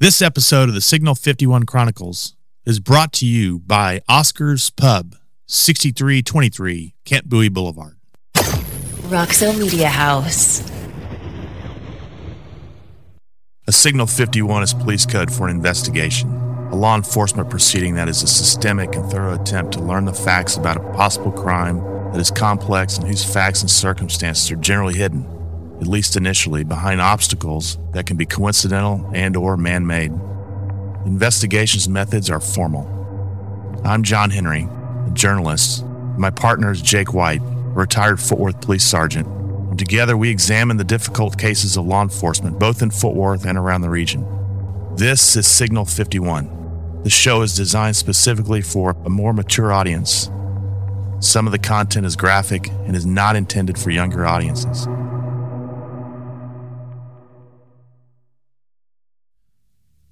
This 0.00 0.22
episode 0.22 0.70
of 0.70 0.74
the 0.74 0.80
Signal 0.80 1.14
51 1.14 1.64
Chronicles 1.64 2.34
is 2.64 2.80
brought 2.80 3.12
to 3.12 3.26
you 3.26 3.58
by 3.58 4.00
Oscar's 4.08 4.70
Pub, 4.70 5.14
6323 5.46 6.94
Camp 7.04 7.26
Bowie 7.26 7.50
Boulevard. 7.50 7.98
Roxo 8.34 9.52
Media 9.58 9.88
House. 9.88 10.62
A 13.66 13.72
Signal 13.72 14.06
51 14.06 14.62
is 14.62 14.72
police 14.72 15.04
code 15.04 15.30
for 15.30 15.46
an 15.46 15.54
investigation, 15.54 16.30
a 16.70 16.76
law 16.76 16.96
enforcement 16.96 17.50
proceeding 17.50 17.94
that 17.96 18.08
is 18.08 18.22
a 18.22 18.26
systemic 18.26 18.94
and 18.94 19.04
thorough 19.10 19.38
attempt 19.38 19.74
to 19.74 19.80
learn 19.80 20.06
the 20.06 20.14
facts 20.14 20.56
about 20.56 20.78
a 20.78 20.92
possible 20.94 21.30
crime 21.30 21.80
that 22.12 22.20
is 22.20 22.30
complex 22.30 22.96
and 22.96 23.06
whose 23.06 23.22
facts 23.22 23.60
and 23.60 23.70
circumstances 23.70 24.50
are 24.50 24.56
generally 24.56 24.94
hidden, 24.94 25.26
at 25.80 25.86
least 25.86 26.16
initially, 26.16 26.62
behind 26.62 27.00
obstacles 27.00 27.78
that 27.92 28.06
can 28.06 28.16
be 28.16 28.26
coincidental 28.26 29.10
and 29.14 29.36
or 29.36 29.56
man-made. 29.56 30.12
Investigations 31.06 31.88
methods 31.88 32.28
are 32.28 32.40
formal. 32.40 32.86
I'm 33.84 34.02
John 34.02 34.30
Henry, 34.30 34.68
a 35.06 35.10
journalist. 35.12 35.84
My 36.18 36.28
partner 36.28 36.70
is 36.70 36.82
Jake 36.82 37.14
White, 37.14 37.40
a 37.40 37.72
retired 37.72 38.20
Fort 38.20 38.40
Worth 38.40 38.60
police 38.60 38.84
sergeant. 38.84 39.26
And 39.26 39.78
together 39.78 40.16
we 40.16 40.28
examine 40.28 40.76
the 40.76 40.84
difficult 40.84 41.38
cases 41.38 41.78
of 41.78 41.86
law 41.86 42.02
enforcement, 42.02 42.58
both 42.58 42.82
in 42.82 42.90
Fort 42.90 43.16
Worth 43.16 43.46
and 43.46 43.56
around 43.56 43.80
the 43.80 43.88
region. 43.88 44.26
This 44.96 45.34
is 45.36 45.46
Signal 45.46 45.86
51. 45.86 47.00
The 47.04 47.10
show 47.10 47.40
is 47.40 47.56
designed 47.56 47.96
specifically 47.96 48.60
for 48.60 48.94
a 49.06 49.08
more 49.08 49.32
mature 49.32 49.72
audience. 49.72 50.30
Some 51.20 51.46
of 51.46 51.52
the 51.52 51.58
content 51.58 52.04
is 52.04 52.16
graphic 52.16 52.68
and 52.68 52.94
is 52.94 53.06
not 53.06 53.36
intended 53.36 53.78
for 53.78 53.90
younger 53.90 54.26
audiences. 54.26 54.86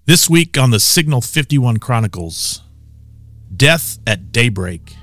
This 0.09 0.31
week 0.31 0.57
on 0.57 0.71
the 0.71 0.81
Signal 0.81 1.21
51 1.21 1.77
Chronicles 1.81 2.63
Death 3.55 3.99
at 4.07 4.33
Daybreak. 4.33 4.97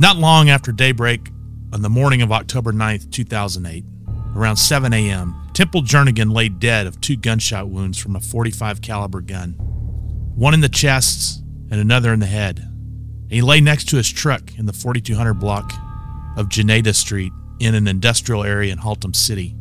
Not 0.00 0.16
long 0.16 0.50
after 0.50 0.72
daybreak, 0.72 1.30
on 1.72 1.82
the 1.82 1.88
morning 1.88 2.20
of 2.20 2.32
October 2.32 2.72
9th, 2.72 3.12
2008, 3.12 3.84
around 4.34 4.56
7 4.56 4.92
a.m., 4.92 5.48
Temple 5.52 5.82
Jernigan 5.82 6.34
lay 6.34 6.48
dead 6.48 6.88
of 6.88 7.00
two 7.00 7.14
gunshot 7.16 7.68
wounds 7.68 7.98
from 7.98 8.16
a 8.16 8.20
45 8.20 8.82
caliber 8.82 9.20
gun, 9.20 9.52
one 10.34 10.54
in 10.54 10.60
the 10.60 10.68
chest 10.68 11.44
and 11.70 11.80
another 11.80 12.12
in 12.12 12.18
the 12.18 12.26
head. 12.26 12.68
He 13.30 13.42
lay 13.42 13.60
next 13.60 13.88
to 13.90 13.96
his 13.96 14.10
truck 14.10 14.58
in 14.58 14.66
the 14.66 14.72
4200 14.72 15.34
block 15.34 15.72
of 16.36 16.48
Janeda 16.48 16.96
Street 16.96 17.32
in 17.60 17.76
an 17.76 17.86
industrial 17.86 18.42
area 18.42 18.72
in 18.72 18.80
Haltom 18.80 19.14
City. 19.14 19.54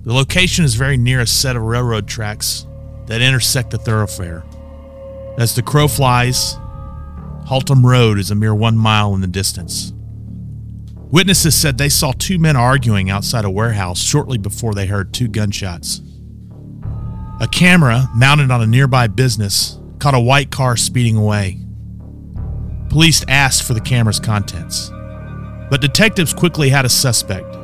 The 0.00 0.14
location 0.14 0.64
is 0.64 0.76
very 0.76 0.96
near 0.96 1.20
a 1.20 1.26
set 1.26 1.56
of 1.56 1.62
railroad 1.62 2.08
tracks 2.08 2.66
that 3.06 3.22
intersect 3.22 3.70
the 3.70 3.78
thoroughfare. 3.78 4.44
As 5.38 5.54
the 5.54 5.62
crow 5.62 5.88
flies, 5.88 6.54
Haltom 7.46 7.84
Road 7.84 8.18
is 8.18 8.30
a 8.30 8.34
mere 8.34 8.54
one 8.54 8.76
mile 8.76 9.14
in 9.14 9.20
the 9.20 9.26
distance. 9.26 9.92
Witnesses 11.10 11.54
said 11.54 11.76
they 11.76 11.88
saw 11.88 12.12
two 12.12 12.38
men 12.38 12.56
arguing 12.56 13.10
outside 13.10 13.44
a 13.44 13.50
warehouse 13.50 14.02
shortly 14.02 14.38
before 14.38 14.74
they 14.74 14.86
heard 14.86 15.12
two 15.12 15.28
gunshots. 15.28 16.00
A 17.40 17.48
camera 17.48 18.08
mounted 18.14 18.50
on 18.50 18.62
a 18.62 18.66
nearby 18.66 19.06
business 19.06 19.78
caught 19.98 20.14
a 20.14 20.20
white 20.20 20.50
car 20.50 20.76
speeding 20.76 21.16
away. 21.16 21.58
Police 22.88 23.24
asked 23.28 23.64
for 23.64 23.74
the 23.74 23.80
camera's 23.80 24.20
contents, 24.20 24.90
but 25.68 25.80
detectives 25.80 26.32
quickly 26.32 26.68
had 26.68 26.84
a 26.84 26.88
suspect, 26.88 27.54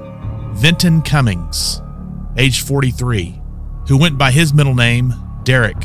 Vinton 0.55 1.03
Cummings, 1.03 1.81
age 2.37 2.63
43, 2.63 3.41
who 3.89 3.97
went 3.97 4.19
by 4.19 4.31
his 4.31 4.53
middle 4.53 4.75
name, 4.75 5.13
Derek. 5.45 5.77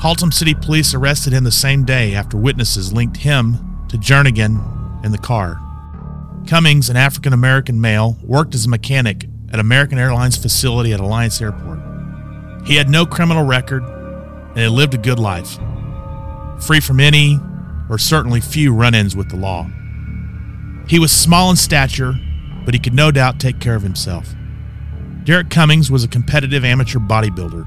Haltom 0.00 0.32
City 0.32 0.54
Police 0.54 0.94
arrested 0.94 1.32
him 1.32 1.44
the 1.44 1.50
same 1.50 1.84
day 1.84 2.14
after 2.14 2.36
witnesses 2.36 2.92
linked 2.92 3.18
him 3.18 3.86
to 3.88 3.98
Jernigan 3.98 5.04
in 5.04 5.12
the 5.12 5.18
car. 5.18 5.60
Cummings, 6.46 6.88
an 6.88 6.96
African 6.96 7.32
American 7.32 7.80
male, 7.80 8.16
worked 8.22 8.54
as 8.54 8.64
a 8.64 8.68
mechanic 8.68 9.26
at 9.52 9.60
American 9.60 9.98
Airlines 9.98 10.36
facility 10.36 10.92
at 10.92 11.00
Alliance 11.00 11.40
Airport. 11.40 11.80
He 12.64 12.76
had 12.76 12.88
no 12.88 13.04
criminal 13.04 13.44
record 13.44 13.82
and 13.82 14.58
had 14.58 14.70
lived 14.70 14.94
a 14.94 14.98
good 14.98 15.18
life, 15.18 15.58
free 16.60 16.80
from 16.80 17.00
any 17.00 17.38
or 17.88 17.98
certainly 17.98 18.40
few 18.40 18.72
run 18.72 18.94
ins 18.94 19.16
with 19.16 19.28
the 19.28 19.36
law. 19.36 19.68
He 20.86 20.98
was 20.98 21.12
small 21.12 21.50
in 21.50 21.56
stature, 21.56 22.14
but 22.64 22.74
he 22.74 22.80
could 22.80 22.94
no 22.94 23.10
doubt 23.10 23.38
take 23.40 23.60
care 23.60 23.74
of 23.74 23.82
himself. 23.82 24.34
Derek 25.24 25.50
Cummings 25.50 25.90
was 25.90 26.04
a 26.04 26.08
competitive 26.08 26.64
amateur 26.64 26.98
bodybuilder. 26.98 27.66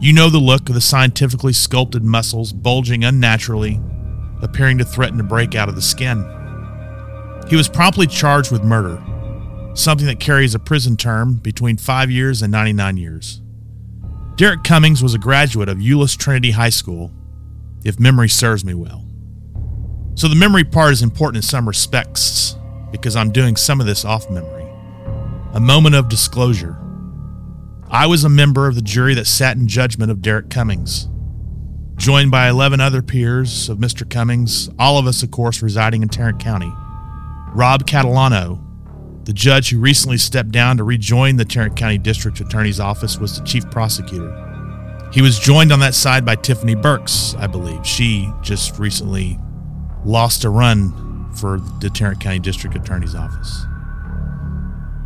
You 0.00 0.14
know 0.14 0.30
the 0.30 0.38
look 0.38 0.70
of 0.70 0.74
the 0.74 0.80
scientifically 0.80 1.52
sculpted 1.52 2.02
muscles 2.02 2.54
bulging 2.54 3.04
unnaturally, 3.04 3.78
appearing 4.40 4.78
to 4.78 4.84
threaten 4.86 5.18
to 5.18 5.24
break 5.24 5.54
out 5.54 5.68
of 5.68 5.74
the 5.74 5.82
skin. 5.82 6.24
He 7.48 7.56
was 7.56 7.68
promptly 7.68 8.06
charged 8.06 8.50
with 8.50 8.64
murder, 8.64 8.98
something 9.74 10.06
that 10.06 10.18
carries 10.18 10.54
a 10.54 10.58
prison 10.58 10.96
term 10.96 11.34
between 11.34 11.76
5 11.76 12.10
years 12.10 12.40
and 12.40 12.50
99 12.50 12.96
years. 12.96 13.42
Derek 14.36 14.64
Cummings 14.64 15.02
was 15.02 15.12
a 15.12 15.18
graduate 15.18 15.68
of 15.68 15.76
Euless 15.76 16.16
Trinity 16.16 16.52
High 16.52 16.70
School, 16.70 17.12
if 17.84 18.00
memory 18.00 18.30
serves 18.30 18.64
me 18.64 18.72
well. 18.72 19.04
So 20.14 20.28
the 20.28 20.34
memory 20.34 20.64
part 20.64 20.94
is 20.94 21.02
important 21.02 21.44
in 21.44 21.48
some 21.48 21.68
respects 21.68 22.56
because 22.90 23.16
I'm 23.16 23.32
doing 23.32 23.54
some 23.54 23.80
of 23.82 23.86
this 23.86 24.06
off 24.06 24.30
memory. 24.30 24.66
A 25.52 25.60
moment 25.60 25.94
of 25.94 26.08
disclosure. 26.08 26.78
I 27.92 28.06
was 28.06 28.22
a 28.22 28.28
member 28.28 28.68
of 28.68 28.76
the 28.76 28.82
jury 28.82 29.14
that 29.14 29.26
sat 29.26 29.56
in 29.56 29.66
judgment 29.66 30.12
of 30.12 30.22
Derek 30.22 30.48
Cummings, 30.48 31.08
joined 31.96 32.30
by 32.30 32.48
11 32.48 32.78
other 32.78 33.02
peers 33.02 33.68
of 33.68 33.78
Mr. 33.78 34.08
Cummings, 34.08 34.70
all 34.78 34.96
of 34.96 35.08
us, 35.08 35.24
of 35.24 35.32
course, 35.32 35.60
residing 35.60 36.02
in 36.02 36.08
Tarrant 36.08 36.38
County. 36.38 36.72
Rob 37.52 37.86
Catalano, 37.86 38.64
the 39.24 39.32
judge 39.32 39.70
who 39.70 39.80
recently 39.80 40.18
stepped 40.18 40.52
down 40.52 40.76
to 40.76 40.84
rejoin 40.84 41.34
the 41.34 41.44
Tarrant 41.44 41.74
County 41.74 41.98
District 41.98 42.38
Attorney's 42.38 42.78
Office, 42.78 43.18
was 43.18 43.36
the 43.36 43.44
chief 43.44 43.68
prosecutor. 43.72 44.36
He 45.12 45.20
was 45.20 45.40
joined 45.40 45.72
on 45.72 45.80
that 45.80 45.96
side 45.96 46.24
by 46.24 46.36
Tiffany 46.36 46.76
Burks, 46.76 47.34
I 47.38 47.48
believe. 47.48 47.84
She 47.84 48.32
just 48.40 48.78
recently 48.78 49.36
lost 50.04 50.44
a 50.44 50.48
run 50.48 51.32
for 51.34 51.58
the 51.80 51.90
Tarrant 51.90 52.20
County 52.20 52.38
District 52.38 52.76
Attorney's 52.76 53.16
Office. 53.16 53.66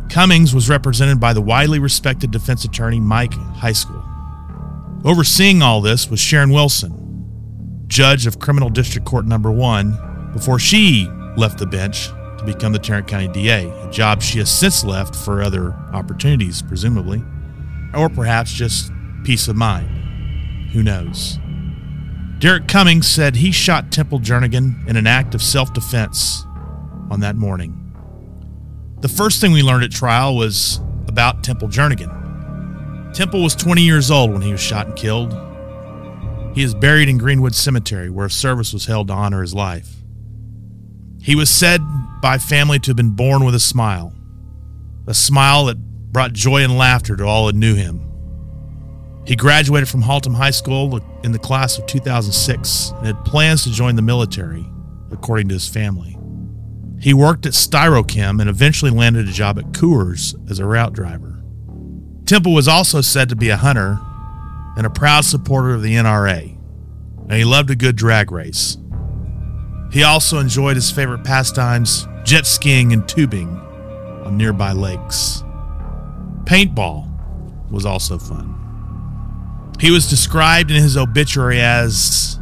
Cummings 0.09 0.53
was 0.53 0.69
represented 0.69 1.19
by 1.19 1.33
the 1.33 1.41
widely 1.41 1.79
respected 1.79 2.31
defense 2.31 2.65
attorney 2.65 2.99
Mike 2.99 3.31
Heiskell. 3.31 4.03
Overseeing 5.05 5.61
all 5.61 5.81
this 5.81 6.09
was 6.09 6.19
Sharon 6.19 6.51
Wilson, 6.51 7.85
judge 7.87 8.25
of 8.25 8.39
Criminal 8.39 8.69
District 8.69 9.05
Court 9.05 9.25
Number 9.25 9.51
1, 9.51 10.31
before 10.33 10.59
she 10.59 11.07
left 11.37 11.59
the 11.59 11.65
bench 11.65 12.07
to 12.37 12.43
become 12.45 12.73
the 12.73 12.79
Tarrant 12.79 13.07
County 13.07 13.27
DA, 13.27 13.69
a 13.69 13.91
job 13.91 14.21
she 14.21 14.39
has 14.39 14.51
since 14.51 14.83
left 14.83 15.15
for 15.15 15.41
other 15.41 15.73
opportunities, 15.93 16.61
presumably, 16.61 17.23
or 17.93 18.09
perhaps 18.09 18.51
just 18.51 18.91
peace 19.23 19.47
of 19.47 19.55
mind. 19.55 19.89
Who 20.71 20.83
knows? 20.83 21.39
Derek 22.39 22.67
Cummings 22.67 23.07
said 23.07 23.37
he 23.37 23.51
shot 23.51 23.91
Temple 23.91 24.19
Jernigan 24.19 24.87
in 24.87 24.97
an 24.97 25.07
act 25.07 25.35
of 25.35 25.41
self 25.41 25.73
defense 25.73 26.43
on 27.09 27.19
that 27.21 27.35
morning. 27.35 27.84
The 29.05 29.09
first 29.09 29.39
thing 29.39 29.51
we 29.51 29.61
learned 29.61 29.83
at 29.83 29.91
trial 29.91 30.35
was 30.35 30.81
about 31.07 31.43
Temple 31.43 31.67
Jernigan. 31.67 33.13
Temple 33.13 33.43
was 33.43 33.53
20 33.53 33.83
years 33.83 34.09
old 34.09 34.33
when 34.33 34.41
he 34.41 34.51
was 34.51 34.59
shot 34.59 34.87
and 34.87 34.95
killed. 34.95 35.31
He 36.55 36.63
is 36.63 36.73
buried 36.73 37.07
in 37.07 37.19
Greenwood 37.19 37.53
Cemetery, 37.53 38.09
where 38.09 38.25
a 38.25 38.31
service 38.31 38.73
was 38.73 38.87
held 38.87 39.09
to 39.09 39.13
honor 39.13 39.41
his 39.41 39.53
life. 39.53 39.97
He 41.21 41.35
was 41.35 41.51
said 41.51 41.81
by 42.19 42.39
family 42.39 42.79
to 42.79 42.89
have 42.89 42.97
been 42.97 43.11
born 43.11 43.45
with 43.45 43.53
a 43.53 43.59
smile, 43.59 44.11
a 45.05 45.13
smile 45.13 45.65
that 45.65 45.77
brought 46.11 46.33
joy 46.33 46.63
and 46.63 46.75
laughter 46.75 47.15
to 47.15 47.25
all 47.25 47.45
that 47.45 47.55
knew 47.55 47.75
him. 47.75 48.01
He 49.27 49.35
graduated 49.35 49.87
from 49.87 50.01
Haltom 50.01 50.33
High 50.33 50.49
School 50.49 50.99
in 51.23 51.31
the 51.31 51.37
class 51.37 51.77
of 51.77 51.85
2006 51.85 52.89
and 52.97 53.05
had 53.05 53.23
plans 53.23 53.65
to 53.65 53.71
join 53.71 53.97
the 53.97 54.01
military, 54.01 54.65
according 55.11 55.49
to 55.49 55.53
his 55.53 55.69
family. 55.69 56.14
He 57.05 57.13
worked 57.13 57.45
at 57.45 57.53
Styrochem 57.53 58.41
and 58.41 58.49
eventually 58.49 58.89
landed 58.89 59.29
a 59.29 59.31
job 59.31 59.59
at 59.59 59.73
Coors 59.73 60.33
as 60.49 60.57
a 60.57 60.65
route 60.65 60.91
driver. 60.91 61.43
Temple 62.25 62.51
was 62.51 62.67
also 62.67 62.99
said 62.99 63.29
to 63.29 63.35
be 63.35 63.49
a 63.49 63.57
hunter 63.57 63.99
and 64.75 64.87
a 64.87 64.89
proud 64.89 65.23
supporter 65.23 65.75
of 65.75 65.83
the 65.83 65.93
NRA, 65.93 66.57
and 67.19 67.33
he 67.33 67.45
loved 67.45 67.69
a 67.69 67.75
good 67.75 67.95
drag 67.95 68.31
race. 68.31 68.79
He 69.91 70.01
also 70.01 70.39
enjoyed 70.39 70.77
his 70.77 70.89
favorite 70.89 71.23
pastimes, 71.23 72.07
jet 72.23 72.47
skiing 72.47 72.91
and 72.91 73.07
tubing 73.07 73.49
on 74.25 74.35
nearby 74.35 74.71
lakes. 74.71 75.43
Paintball 76.45 77.69
was 77.69 77.85
also 77.85 78.17
fun. 78.17 79.73
He 79.79 79.91
was 79.91 80.09
described 80.09 80.71
in 80.71 80.81
his 80.81 80.97
obituary 80.97 81.61
as, 81.61 82.39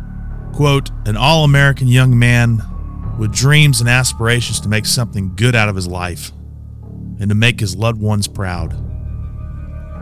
quote, 0.54 0.90
an 1.06 1.18
all 1.18 1.44
American 1.44 1.90
young 1.90 2.18
man 2.18 2.64
with 3.18 3.34
dreams 3.34 3.80
and 3.80 3.90
aspirations 3.90 4.60
to 4.62 4.70
make 4.70 4.86
something 4.86 5.36
good 5.36 5.56
out 5.56 5.70
of 5.70 5.76
his 5.76 5.88
life 5.88 6.32
and 7.20 7.30
to 7.30 7.36
make 7.36 7.60
his 7.60 7.76
loved 7.76 8.02
ones 8.02 8.28
proud. 8.28 8.72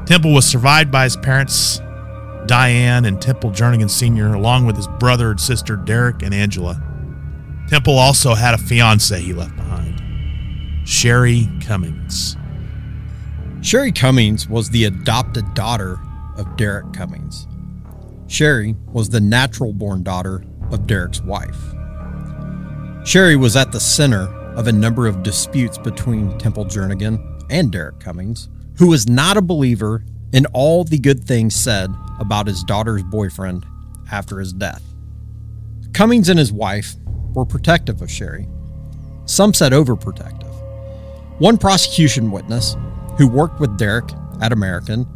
Temple 0.08 0.34
was 0.34 0.46
survived 0.46 0.92
by 0.92 1.04
his 1.04 1.18
parents 1.18 1.80
Diane, 2.46 3.06
and 3.06 3.22
Temple 3.22 3.52
Jernigan 3.52 3.90
Sr., 3.90 4.34
along 4.34 4.66
with 4.66 4.76
his 4.76 4.88
brother 4.88 5.32
and 5.32 5.40
sister 5.40 5.76
Derek 5.76 6.24
and 6.24 6.34
Angela. 6.34 6.82
Temple 7.70 7.98
also 7.98 8.34
had 8.34 8.54
a 8.54 8.58
fiance 8.58 9.20
he 9.20 9.34
left 9.34 9.56
behind, 9.56 10.02
Sherrie 10.88 11.48
Cummings. 11.62 12.36
Sherrie 13.62 13.92
Cummings 13.92 14.50
was 14.50 14.70
the 14.70 14.86
adopted 14.86 15.54
daughter 15.54 16.00
of 16.36 16.58
Derek 16.58 16.92
Cummings. 16.94 17.48
Sherrie 18.28 18.76
was 18.88 19.10
the 19.10 19.22
natural 19.22 19.74
born 19.74 20.04
daughter 20.04 20.44
of 20.72 20.88
Derek's 20.88 21.22
wife. 21.22 21.58
Sherrie 23.04 23.36
was 23.36 23.56
at 23.56 23.72
the 23.72 23.80
center 23.80 24.28
of 24.56 24.68
a 24.68 24.72
number 24.72 25.08
of 25.08 25.24
disputes 25.24 25.78
between 25.80 26.38
Temple 26.38 26.66
Jernigan 26.66 27.44
and 27.50 27.72
Derek 27.72 28.00
Cummings, 28.00 28.48
who 28.78 28.88
was 28.88 29.10
not 29.10 29.38
a 29.38 29.42
believer 29.42 30.06
in 30.34 30.46
all 30.48 30.84
the 30.84 31.00
good 31.00 31.24
things 31.24 31.56
said 31.56 31.90
about 32.20 32.46
his 32.46 32.64
daughter's 32.64 33.02
boyfriend 33.04 33.66
after 34.12 34.40
his 34.40 34.54
death. 34.54 34.84
Cummings 35.94 36.30
and 36.30 36.38
his 36.38 36.54
wife 36.54 36.94
were 37.34 37.44
protective 37.44 38.04
of 38.04 38.12
Sherrie. 38.12 38.48
Some 39.26 39.56
said 39.56 39.72
overprotective. 39.72 40.52
One 41.40 41.58
prosecution 41.58 42.30
witness, 42.30 42.78
who 43.18 43.28
worked 43.28 43.60
with 43.60 43.80
Derek 43.80 44.12
at 44.42 44.54
American, 44.54 45.08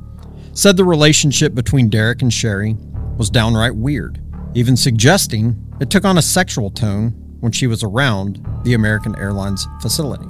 said 0.53 0.75
the 0.75 0.83
relationship 0.83 1.53
between 1.53 1.89
Derek 1.89 2.23
and 2.23 2.33
Sherrie 2.33 2.77
was 3.17 3.29
downright 3.29 3.75
weird, 3.75 4.19
even 4.55 4.75
suggesting 4.75 5.61
it 5.79 5.91
took 5.91 6.03
on 6.03 6.17
a 6.17 6.23
sexual 6.23 6.71
tone 6.71 7.21
when 7.45 7.51
she 7.51 7.67
was 7.67 7.83
around 7.83 8.43
the 8.63 8.73
American 8.73 9.15
Airlines 9.19 9.67
facility. 9.79 10.25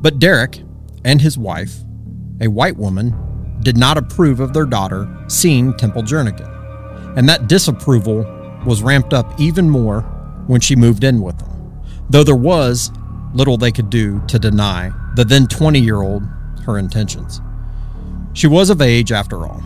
But 0.00 0.18
Derek 0.18 0.60
and 1.04 1.22
his 1.22 1.38
wife, 1.38 1.72
a 2.40 2.48
white 2.48 2.76
woman, 2.76 3.14
did 3.60 3.76
not 3.76 3.96
approve 3.96 4.40
of 4.40 4.52
their 4.52 4.66
daughter 4.66 5.08
seeing 5.28 5.72
Temple 5.76 6.02
Jernigan, 6.02 7.16
and 7.16 7.28
that 7.28 7.46
disapproval 7.46 8.24
was 8.66 8.82
ramped 8.82 9.14
up 9.14 9.38
even 9.38 9.70
more 9.70 10.00
when 10.48 10.60
she 10.60 10.74
moved 10.74 11.04
in 11.04 11.22
with 11.22 11.38
them, 11.38 11.80
though 12.10 12.24
there 12.24 12.34
was 12.34 12.90
little 13.34 13.56
they 13.56 13.70
could 13.70 13.88
do 13.88 14.20
to 14.26 14.36
deny 14.36 14.90
the 15.14 15.24
then 15.24 15.46
20 15.46 15.78
year 15.78 16.02
old 16.02 16.24
her 16.66 16.76
intentions. 16.76 17.40
She 18.32 18.48
was 18.48 18.68
of 18.68 18.82
age 18.82 19.12
after 19.12 19.46
all. 19.46 19.62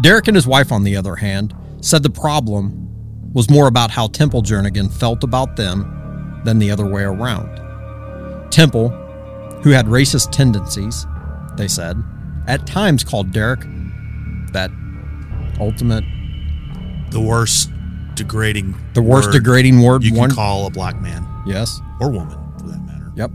Derek 0.00 0.28
and 0.28 0.34
his 0.34 0.46
wife, 0.46 0.72
on 0.72 0.84
the 0.84 0.96
other 0.96 1.16
hand, 1.16 1.54
said 1.82 2.02
the 2.02 2.08
problem 2.08 2.87
was 3.32 3.50
more 3.50 3.68
about 3.68 3.90
how 3.90 4.06
Temple 4.08 4.42
Jernigan 4.42 4.92
felt 4.92 5.22
about 5.22 5.56
them 5.56 6.40
than 6.44 6.58
the 6.58 6.70
other 6.70 6.86
way 6.86 7.02
around. 7.02 7.48
Temple, 8.50 8.88
who 9.62 9.70
had 9.70 9.86
racist 9.86 10.30
tendencies, 10.32 11.06
they 11.56 11.68
said, 11.68 12.02
at 12.46 12.66
times 12.66 13.04
called 13.04 13.32
Derek 13.32 13.60
that 14.52 14.70
ultimate, 15.60 16.04
The 17.10 17.20
worst 17.20 17.70
degrading 18.14 18.74
the 18.94 19.02
worst 19.02 19.28
word 19.28 19.32
degrading 19.32 19.80
word 19.80 20.02
you 20.02 20.10
can 20.10 20.18
one. 20.18 20.30
call 20.30 20.66
a 20.66 20.70
black 20.70 21.00
man 21.00 21.26
yes, 21.46 21.80
or 22.00 22.10
woman 22.10 22.36
for 22.58 22.66
that 22.66 22.80
matter. 22.80 23.12
Yep. 23.16 23.30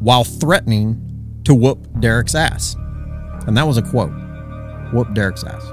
While 0.00 0.24
threatening 0.24 1.40
to 1.44 1.54
whoop 1.54 1.86
Derek's 2.00 2.34
ass. 2.34 2.76
And 3.46 3.56
that 3.56 3.66
was 3.66 3.78
a 3.78 3.82
quote 3.82 4.10
whoop 4.92 5.14
Derek's 5.14 5.44
ass. 5.44 5.64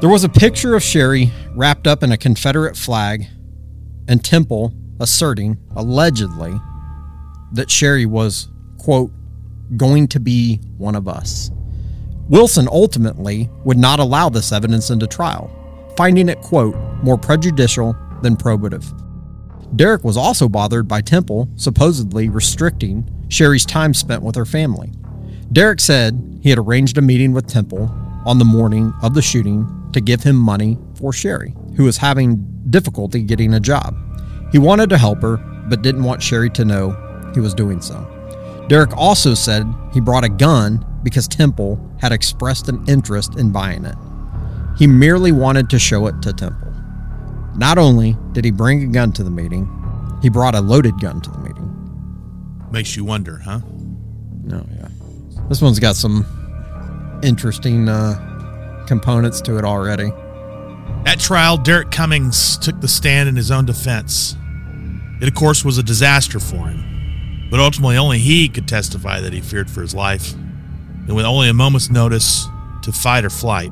There 0.00 0.10
was 0.10 0.24
a 0.24 0.28
picture 0.28 0.74
of 0.74 0.82
Sherrie 0.82 1.32
wrapped 1.56 1.86
up 1.86 2.02
in 2.02 2.12
a 2.12 2.18
Confederate 2.18 2.76
flag 2.76 3.26
and 4.08 4.22
Temple 4.22 4.74
asserting, 5.00 5.56
allegedly, 5.74 6.54
that 7.52 7.70
Sherrie 7.70 8.06
was, 8.06 8.48
quote, 8.78 9.10
going 9.76 10.06
to 10.08 10.20
be 10.20 10.60
one 10.76 10.94
of 10.94 11.08
us. 11.08 11.50
Wilson 12.28 12.68
ultimately 12.70 13.48
would 13.64 13.78
not 13.78 13.98
allow 13.98 14.28
this 14.28 14.52
evidence 14.52 14.90
into 14.90 15.06
trial, 15.06 15.50
finding 15.96 16.28
it, 16.28 16.40
quote, 16.42 16.76
more 17.02 17.16
prejudicial 17.16 17.96
than 18.22 18.36
probative. 18.36 18.84
Derek 19.76 20.04
was 20.04 20.16
also 20.16 20.48
bothered 20.48 20.86
by 20.86 21.00
Temple 21.00 21.48
supposedly 21.56 22.28
restricting 22.28 23.10
Sherrie's 23.28 23.66
time 23.66 23.94
spent 23.94 24.22
with 24.22 24.36
her 24.36 24.44
family. 24.44 24.92
Derek 25.52 25.80
said 25.80 26.40
he 26.42 26.50
had 26.50 26.58
arranged 26.58 26.98
a 26.98 27.02
meeting 27.02 27.32
with 27.32 27.46
Temple 27.46 27.90
on 28.26 28.38
the 28.38 28.44
morning 28.44 28.92
of 29.02 29.14
the 29.14 29.22
shooting 29.22 29.66
to 29.92 30.00
give 30.00 30.22
him 30.22 30.36
money 30.36 30.78
for 30.96 31.12
Sherrie, 31.12 31.54
who 31.76 31.84
was 31.84 31.96
having 31.96 32.36
difficulty 32.70 33.22
getting 33.22 33.54
a 33.54 33.60
job. 33.60 33.96
He 34.52 34.58
wanted 34.58 34.90
to 34.90 34.98
help 34.98 35.20
her, 35.22 35.36
but 35.68 35.82
didn't 35.82 36.04
want 36.04 36.22
Sherrie 36.22 36.50
to 36.50 36.64
know 36.64 37.30
he 37.34 37.40
was 37.40 37.54
doing 37.54 37.80
so. 37.80 38.06
Derek 38.68 38.96
also 38.96 39.34
said 39.34 39.66
he 39.92 40.00
brought 40.00 40.24
a 40.24 40.28
gun 40.28 40.84
because 41.02 41.28
Temple 41.28 41.78
had 42.00 42.12
expressed 42.12 42.68
an 42.68 42.84
interest 42.88 43.38
in 43.38 43.52
buying 43.52 43.84
it. 43.84 43.94
He 44.76 44.86
merely 44.86 45.32
wanted 45.32 45.70
to 45.70 45.78
show 45.78 46.06
it 46.06 46.20
to 46.22 46.32
Temple. 46.32 46.72
Not 47.56 47.78
only 47.78 48.16
did 48.32 48.44
he 48.44 48.50
bring 48.50 48.82
a 48.82 48.86
gun 48.86 49.12
to 49.12 49.22
the 49.22 49.30
meeting, 49.30 49.70
he 50.22 50.28
brought 50.28 50.54
a 50.54 50.60
loaded 50.60 50.98
gun 51.00 51.20
to 51.20 51.30
the 51.30 51.38
meeting. 51.38 52.68
Makes 52.70 52.96
you 52.96 53.04
wonder, 53.04 53.38
huh? 53.38 53.60
Oh, 54.52 54.66
yeah. 54.76 54.88
This 55.48 55.62
one's 55.62 55.78
got 55.78 55.96
some 55.96 56.26
interesting 57.22 57.88
uh, 57.88 58.84
components 58.86 59.40
to 59.42 59.58
it 59.58 59.64
already. 59.64 60.10
At 61.06 61.20
trial, 61.20 61.56
Derek 61.56 61.92
Cummings 61.92 62.58
took 62.58 62.80
the 62.80 62.88
stand 62.88 63.28
in 63.28 63.36
his 63.36 63.52
own 63.52 63.64
defense. 63.64 64.36
It, 65.20 65.28
of 65.28 65.34
course, 65.34 65.64
was 65.64 65.78
a 65.78 65.82
disaster 65.84 66.40
for 66.40 66.66
him, 66.66 67.48
but 67.48 67.60
ultimately 67.60 67.96
only 67.96 68.18
he 68.18 68.48
could 68.48 68.66
testify 68.66 69.20
that 69.20 69.32
he 69.32 69.40
feared 69.40 69.70
for 69.70 69.82
his 69.82 69.94
life, 69.94 70.34
and 70.34 71.14
with 71.14 71.24
only 71.24 71.48
a 71.48 71.54
moment's 71.54 71.90
notice 71.90 72.48
to 72.82 72.90
fight 72.90 73.24
or 73.24 73.30
flight. 73.30 73.70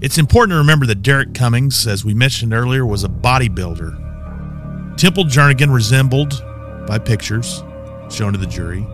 It's 0.00 0.18
important 0.18 0.50
to 0.54 0.56
remember 0.56 0.86
that 0.86 1.02
Derek 1.02 1.34
Cummings, 1.34 1.86
as 1.86 2.04
we 2.04 2.14
mentioned 2.14 2.52
earlier, 2.52 2.84
was 2.84 3.04
a 3.04 3.08
bodybuilder. 3.08 4.96
Temple 4.96 5.24
Jernigan 5.26 5.72
resembled, 5.72 6.44
by 6.84 6.98
pictures 6.98 7.62
shown 8.10 8.32
to 8.32 8.38
the 8.38 8.46
jury, 8.46 8.84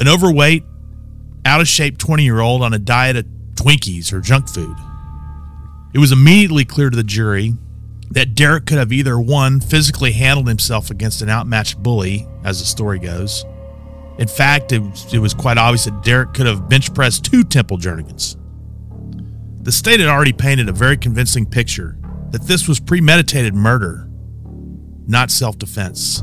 an 0.00 0.06
overweight, 0.06 0.64
out 1.46 1.62
of 1.62 1.68
shape 1.68 1.96
20 1.96 2.24
year 2.24 2.40
old 2.40 2.62
on 2.62 2.74
a 2.74 2.78
diet 2.78 3.16
of 3.16 3.24
Twinkies 3.54 4.12
or 4.12 4.20
junk 4.20 4.50
food. 4.50 4.76
It 5.94 5.98
was 5.98 6.10
immediately 6.10 6.64
clear 6.64 6.90
to 6.90 6.96
the 6.96 7.04
jury 7.04 7.54
that 8.10 8.34
Derek 8.34 8.66
could 8.66 8.78
have 8.78 8.92
either 8.92 9.18
one, 9.18 9.60
physically 9.60 10.12
handled 10.12 10.48
himself 10.48 10.90
against 10.90 11.22
an 11.22 11.30
outmatched 11.30 11.82
bully, 11.82 12.26
as 12.44 12.58
the 12.58 12.66
story 12.66 12.98
goes. 12.98 13.44
In 14.18 14.28
fact, 14.28 14.72
it, 14.72 14.82
it 15.12 15.18
was 15.18 15.34
quite 15.34 15.56
obvious 15.56 15.84
that 15.84 16.02
Derek 16.02 16.34
could 16.34 16.46
have 16.46 16.68
bench 16.68 16.92
pressed 16.94 17.24
two 17.24 17.44
Temple 17.44 17.78
Jernigans. 17.78 18.36
The 19.62 19.72
state 19.72 20.00
had 20.00 20.08
already 20.08 20.32
painted 20.32 20.68
a 20.68 20.72
very 20.72 20.96
convincing 20.96 21.46
picture 21.46 21.96
that 22.30 22.42
this 22.42 22.68
was 22.68 22.80
premeditated 22.80 23.54
murder, 23.54 24.08
not 25.06 25.30
self 25.30 25.58
defense. 25.58 26.22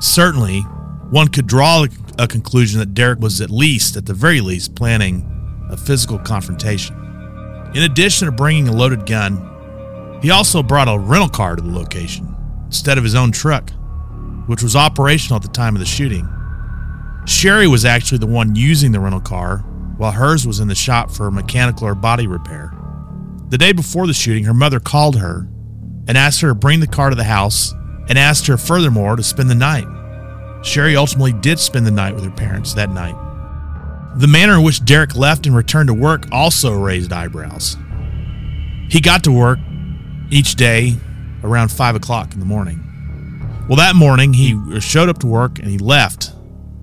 Certainly, 0.00 0.60
one 1.10 1.28
could 1.28 1.46
draw 1.46 1.86
a 2.18 2.26
conclusion 2.26 2.80
that 2.80 2.94
Derek 2.94 3.20
was 3.20 3.40
at 3.40 3.50
least, 3.50 3.96
at 3.96 4.06
the 4.06 4.14
very 4.14 4.40
least, 4.40 4.74
planning 4.74 5.24
a 5.70 5.76
physical 5.76 6.18
confrontation. 6.18 7.05
In 7.74 7.82
addition 7.82 8.26
to 8.26 8.32
bringing 8.32 8.68
a 8.68 8.72
loaded 8.72 9.06
gun, 9.06 10.18
he 10.22 10.30
also 10.30 10.62
brought 10.62 10.88
a 10.88 10.98
rental 10.98 11.28
car 11.28 11.56
to 11.56 11.62
the 11.62 11.70
location 11.70 12.34
instead 12.66 12.98
of 12.98 13.04
his 13.04 13.14
own 13.14 13.32
truck, 13.32 13.70
which 14.46 14.62
was 14.62 14.76
operational 14.76 15.36
at 15.36 15.42
the 15.42 15.48
time 15.48 15.74
of 15.74 15.80
the 15.80 15.86
shooting. 15.86 16.28
Sherrie 17.26 17.66
was 17.66 17.84
actually 17.84 18.18
the 18.18 18.26
one 18.26 18.54
using 18.54 18.92
the 18.92 19.00
rental 19.00 19.20
car, 19.20 19.58
while 19.98 20.12
hers 20.12 20.46
was 20.46 20.60
in 20.60 20.68
the 20.68 20.74
shop 20.74 21.10
for 21.10 21.30
mechanical 21.30 21.86
or 21.86 21.94
body 21.94 22.26
repair. 22.26 22.72
The 23.48 23.58
day 23.58 23.72
before 23.72 24.06
the 24.06 24.14
shooting, 24.14 24.44
her 24.44 24.54
mother 24.54 24.80
called 24.80 25.16
her 25.16 25.48
and 26.08 26.16
asked 26.16 26.40
her 26.40 26.48
to 26.48 26.54
bring 26.54 26.80
the 26.80 26.86
car 26.86 27.10
to 27.10 27.16
the 27.16 27.24
house 27.24 27.72
and 28.08 28.18
asked 28.18 28.46
her 28.46 28.56
furthermore 28.56 29.16
to 29.16 29.22
spend 29.22 29.50
the 29.50 29.54
night. 29.54 29.86
Sherrie 30.62 30.96
ultimately 30.96 31.32
did 31.32 31.58
spend 31.58 31.86
the 31.86 31.90
night 31.90 32.14
with 32.14 32.24
her 32.24 32.30
parents 32.30 32.74
that 32.74 32.90
night. 32.90 33.16
The 34.16 34.26
manner 34.26 34.54
in 34.54 34.62
which 34.62 34.82
Derek 34.82 35.14
left 35.14 35.46
and 35.46 35.54
returned 35.54 35.88
to 35.88 35.94
work 35.94 36.24
also 36.32 36.72
raised 36.72 37.12
eyebrows. 37.12 37.76
He 38.88 39.02
got 39.02 39.22
to 39.24 39.32
work 39.32 39.58
each 40.30 40.54
day 40.54 40.96
around 41.42 41.70
5 41.70 41.96
o'clock 41.96 42.32
in 42.32 42.40
the 42.40 42.46
morning. 42.46 42.82
Well, 43.68 43.76
that 43.76 43.94
morning 43.94 44.32
he 44.32 44.80
showed 44.80 45.10
up 45.10 45.18
to 45.18 45.26
work 45.26 45.58
and 45.58 45.68
he 45.68 45.76
left 45.76 46.32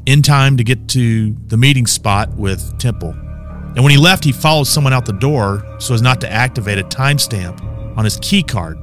in 0.05 0.21
time 0.21 0.57
to 0.57 0.63
get 0.63 0.87
to 0.89 1.35
the 1.47 1.57
meeting 1.57 1.87
spot 1.87 2.29
with 2.35 2.77
Temple. 2.77 3.11
And 3.11 3.79
when 3.83 3.89
he 3.89 3.97
left, 3.97 4.23
he 4.23 4.31
followed 4.31 4.65
someone 4.65 4.93
out 4.93 5.05
the 5.05 5.13
door 5.13 5.65
so 5.79 5.95
as 5.95 6.03
not 6.03 6.21
to 6.21 6.31
activate 6.31 6.77
a 6.77 6.83
timestamp 6.83 7.59
on 7.97 8.03
his 8.03 8.17
key 8.21 8.43
card 8.43 8.77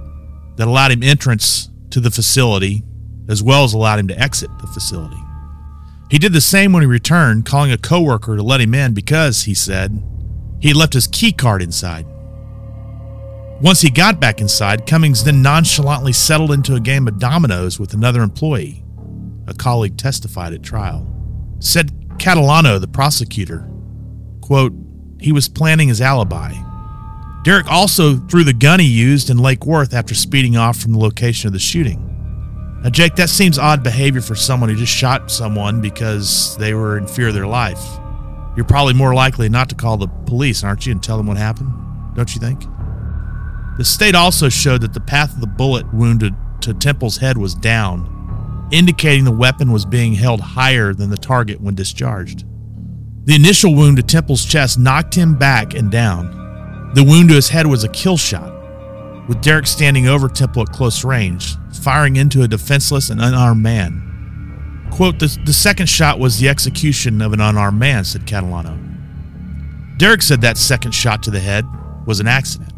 that 0.57 0.66
allowed 0.66 0.90
him 0.90 1.04
entrance 1.04 1.71
to 1.90 2.00
the 2.00 2.11
facility 2.11 2.83
as 3.28 3.45
well 3.45 3.62
as 3.62 3.75
allowed 3.75 4.00
him 4.00 4.09
to 4.09 4.19
exit 4.19 4.50
the 4.61 4.66
facility. 4.66 5.23
He 6.11 6.19
did 6.19 6.33
the 6.33 6.40
same 6.40 6.73
when 6.73 6.83
he 6.83 6.87
returned, 6.87 7.47
calling 7.47 7.71
a 7.71 7.79
coworker 7.79 8.37
to 8.37 8.43
let 8.43 8.61
him 8.61 8.75
in 8.75 8.95
because, 8.95 9.43
he 9.45 9.55
said, 9.55 10.02
he 10.61 10.69
had 10.69 10.76
left 10.76 10.93
his 10.93 11.07
key 11.07 11.33
card 11.33 11.62
inside. 11.62 12.05
Once 13.61 13.81
he 13.81 13.90
got 13.90 14.19
back 14.19 14.40
inside, 14.40 14.87
Cummings 14.87 15.23
then 15.23 15.40
nonchalantly 15.40 16.12
settled 16.12 16.50
into 16.50 16.75
a 16.75 16.81
game 16.81 17.07
of 17.07 17.19
dominoes 17.19 17.79
with 17.79 17.95
another 17.95 18.23
employee. 18.23 18.83
A 19.47 19.55
colleague 19.55 19.97
testified 19.97 20.52
at 20.52 20.62
trial. 20.62 21.07
Said 21.61 21.93
Catalano, 22.19 22.81
the 22.81 22.88
prosecutor, 22.88 23.71
quote, 24.40 24.73
he 25.21 25.31
was 25.31 25.49
planning 25.49 25.88
his 25.88 26.00
alibi. 26.00 26.55
Derek 27.45 27.71
also 27.71 28.17
threw 28.17 28.45
the 28.45 28.52
gun 28.52 28.81
he 28.81 28.87
used 28.87 29.31
in 29.31 29.38
Lake 29.38 29.64
Worth 29.64 29.95
after 29.95 30.14
speeding 30.14 30.57
off 30.57 30.79
from 30.79 30.93
the 30.93 30.99
location 30.99 31.47
of 31.47 31.52
the 31.52 31.59
shooting. 31.59 32.10
Now, 32.82 32.88
Jake, 32.88 33.14
that 33.16 33.28
seems 33.28 33.58
odd 33.58 33.82
behavior 33.82 34.22
for 34.22 34.34
someone 34.34 34.70
who 34.70 34.76
just 34.76 34.92
shot 34.92 35.30
someone 35.30 35.82
because 35.82 36.56
they 36.56 36.72
were 36.72 36.96
in 36.96 37.06
fear 37.06 37.28
of 37.28 37.34
their 37.34 37.46
life. 37.46 37.82
You're 38.56 38.64
probably 38.64 38.94
more 38.94 39.14
likely 39.14 39.49
not 39.49 39.68
to 39.68 39.75
call 39.75 39.99
the 39.99 40.08
police, 40.26 40.64
aren't 40.64 40.87
you, 40.87 40.92
and 40.92 41.02
tell 41.02 41.18
them 41.18 41.26
what 41.26 41.37
happened? 41.37 41.72
Don't 42.14 42.34
you 42.34 42.40
think? 42.40 42.64
The 43.76 43.84
state 43.84 44.14
also 44.14 44.49
showed 44.49 44.80
that 44.80 44.94
the 44.94 45.00
path 45.00 45.34
of 45.34 45.40
the 45.40 45.46
bullet 45.46 45.92
wound 45.92 46.20
to, 46.20 46.30
to 46.62 46.75
Temple's 46.75 47.18
head 47.18 47.37
was 47.37 47.54
down, 47.54 48.68
indicating 48.72 49.25
the 49.25 49.30
weapon 49.30 49.72
was 49.72 49.84
being 49.84 50.14
held 50.14 50.40
higher 50.40 50.94
than 50.94 51.10
the 51.10 51.16
target 51.16 51.60
when 51.60 51.75
discharged. 51.75 52.44
The 53.26 53.34
initial 53.34 53.75
wound 53.75 53.99
to 53.99 54.02
Temple's 54.02 54.44
chest 54.44 54.78
knocked 54.78 55.14
him 55.14 55.34
back 55.37 55.75
and 55.75 55.90
down. 55.90 56.90
The 56.94 57.04
wound 57.04 57.28
to 57.28 57.34
his 57.37 57.50
head 57.50 57.66
was 57.66 57.84
a 57.84 57.88
kill 57.88 58.16
shot, 58.16 58.52
with 59.30 59.40
Derek 59.42 59.68
standing 59.68 60.08
over 60.08 60.28
Temple 60.28 60.62
at 60.62 60.70
close 60.70 61.04
range, 61.04 61.54
firing 61.72 62.16
into 62.16 62.42
a 62.42 62.49
defenseless 62.49 63.10
and 63.10 63.20
unarmed 63.20 63.62
man. 63.62 64.88
Quote, 64.90 65.20
the, 65.20 65.38
the 65.44 65.52
second 65.52 65.88
shot 65.88 66.18
was 66.18 66.40
the 66.40 66.49
execution 66.49 67.22
of 67.22 67.32
an 67.32 67.40
unarmed 67.40 67.78
man, 67.78 68.04
said 68.04 68.22
Catalano. 68.22 68.76
Derek 69.99 70.22
said 70.22 70.40
that 70.40 70.58
second 70.58 70.90
shot 70.90 71.22
to 71.22 71.30
the 71.30 71.38
head 71.38 71.64
was 72.06 72.18
an 72.18 72.26
accident. 72.26 72.72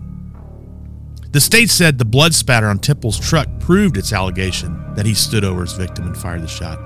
The 1.33 1.41
state 1.41 1.71
said 1.71 1.97
the 1.97 2.05
blood 2.05 2.35
spatter 2.35 2.67
on 2.67 2.81
Temple's 2.81 3.19
truck 3.19 3.49
proved 3.59 3.97
its 3.97 4.13
allegation 4.13 4.95
that 4.95 5.07
he 5.07 5.15
stood 5.15 5.45
over 5.45 5.63
his 5.63 5.73
victim 5.73 6.07
and 6.07 6.15
fired 6.15 6.43
the 6.43 6.49
shot. 6.49 6.79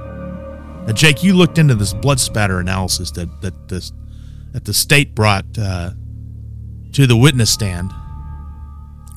Now, 0.86 0.92
Jake, 0.92 1.24
you 1.24 1.34
looked 1.34 1.58
into 1.58 1.74
this 1.74 1.92
blood 1.92 2.20
spatter 2.20 2.60
analysis 2.60 3.10
that 3.10 3.40
that 3.40 3.68
this 3.68 3.92
that 4.52 4.64
the 4.64 4.72
state 4.72 5.16
brought 5.16 5.46
uh, 5.58 5.90
to 6.92 7.08
the 7.08 7.16
witness 7.16 7.50
stand. 7.50 7.90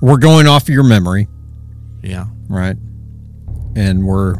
We're 0.02 0.18
going 0.18 0.48
off 0.48 0.70
your 0.70 0.84
memory, 0.84 1.28
Yeah, 2.02 2.26
right? 2.48 2.78
And 3.76 4.06
we're 4.06 4.36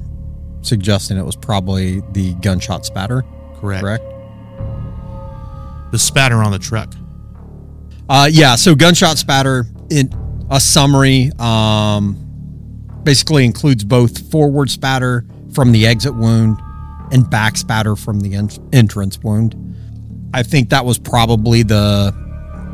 suggesting 0.62 1.18
it 1.18 1.26
was 1.26 1.36
probably 1.36 2.02
the 2.14 2.34
gunshot 2.36 2.86
spatter, 2.86 3.24
correct. 3.60 3.82
correct? 3.84 4.04
The 5.92 6.00
spatter 6.00 6.38
on 6.38 6.52
the 6.52 6.60
truck. 6.60 6.94
Uh, 8.08 8.30
yeah, 8.32 8.56
so 8.56 8.74
gunshot 8.76 9.18
spatter 9.18 9.66
in 9.90 10.10
a 10.50 10.60
summary 10.60 11.32
um, 11.40 12.14
basically 13.04 13.46
includes 13.46 13.84
both 13.84 14.32
forward 14.32 14.70
spatter 14.70 15.26
from 15.54 15.72
the 15.72 15.86
exit 15.86 16.16
wound 16.16 16.58
and 17.12 17.30
back 17.30 17.58
spatter 17.58 17.96
from 17.96 18.20
the 18.22 18.36
en- 18.36 18.50
entrance 18.72 19.20
wound. 19.20 19.56
I 20.34 20.44
think 20.44 20.70
that 20.70 20.86
was 20.86 20.98
probably 21.00 21.64
the 21.64 22.14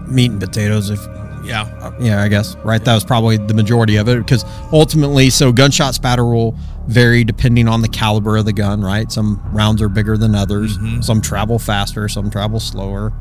meat 0.08 0.32
and 0.32 0.39
potatoes. 0.39 0.89
If 0.89 1.00
Yeah, 1.46 1.64
uh, 1.80 1.92
yeah, 2.00 2.22
I 2.22 2.28
guess 2.28 2.56
right. 2.58 2.84
That 2.84 2.94
was 2.94 3.04
probably 3.04 3.38
the 3.38 3.54
majority 3.54 3.98
of 3.98 4.10
it 4.10 4.18
because 4.18 4.44
ultimately, 4.74 5.30
so 5.30 5.52
gunshot 5.52 5.96
spatter 5.96 6.25
will 6.25 6.56
vary 6.88 7.24
depending 7.24 7.68
on 7.68 7.82
the 7.82 7.88
caliber 7.88 8.38
of 8.38 8.46
the 8.46 8.54
gun. 8.54 8.82
Right, 8.82 9.12
some 9.12 9.42
rounds 9.52 9.82
are 9.82 9.90
bigger 9.90 10.18
than 10.18 10.36
others. 10.36 10.78
Some 11.02 11.22
travel 11.22 11.60
faster, 11.60 12.08
some 12.10 12.30
travel 12.30 12.60
slower. 12.60 13.14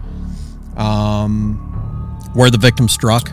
Um, 0.76 1.71
where 2.35 2.50
the 2.50 2.59
victim 2.59 2.88
struck, 2.88 3.31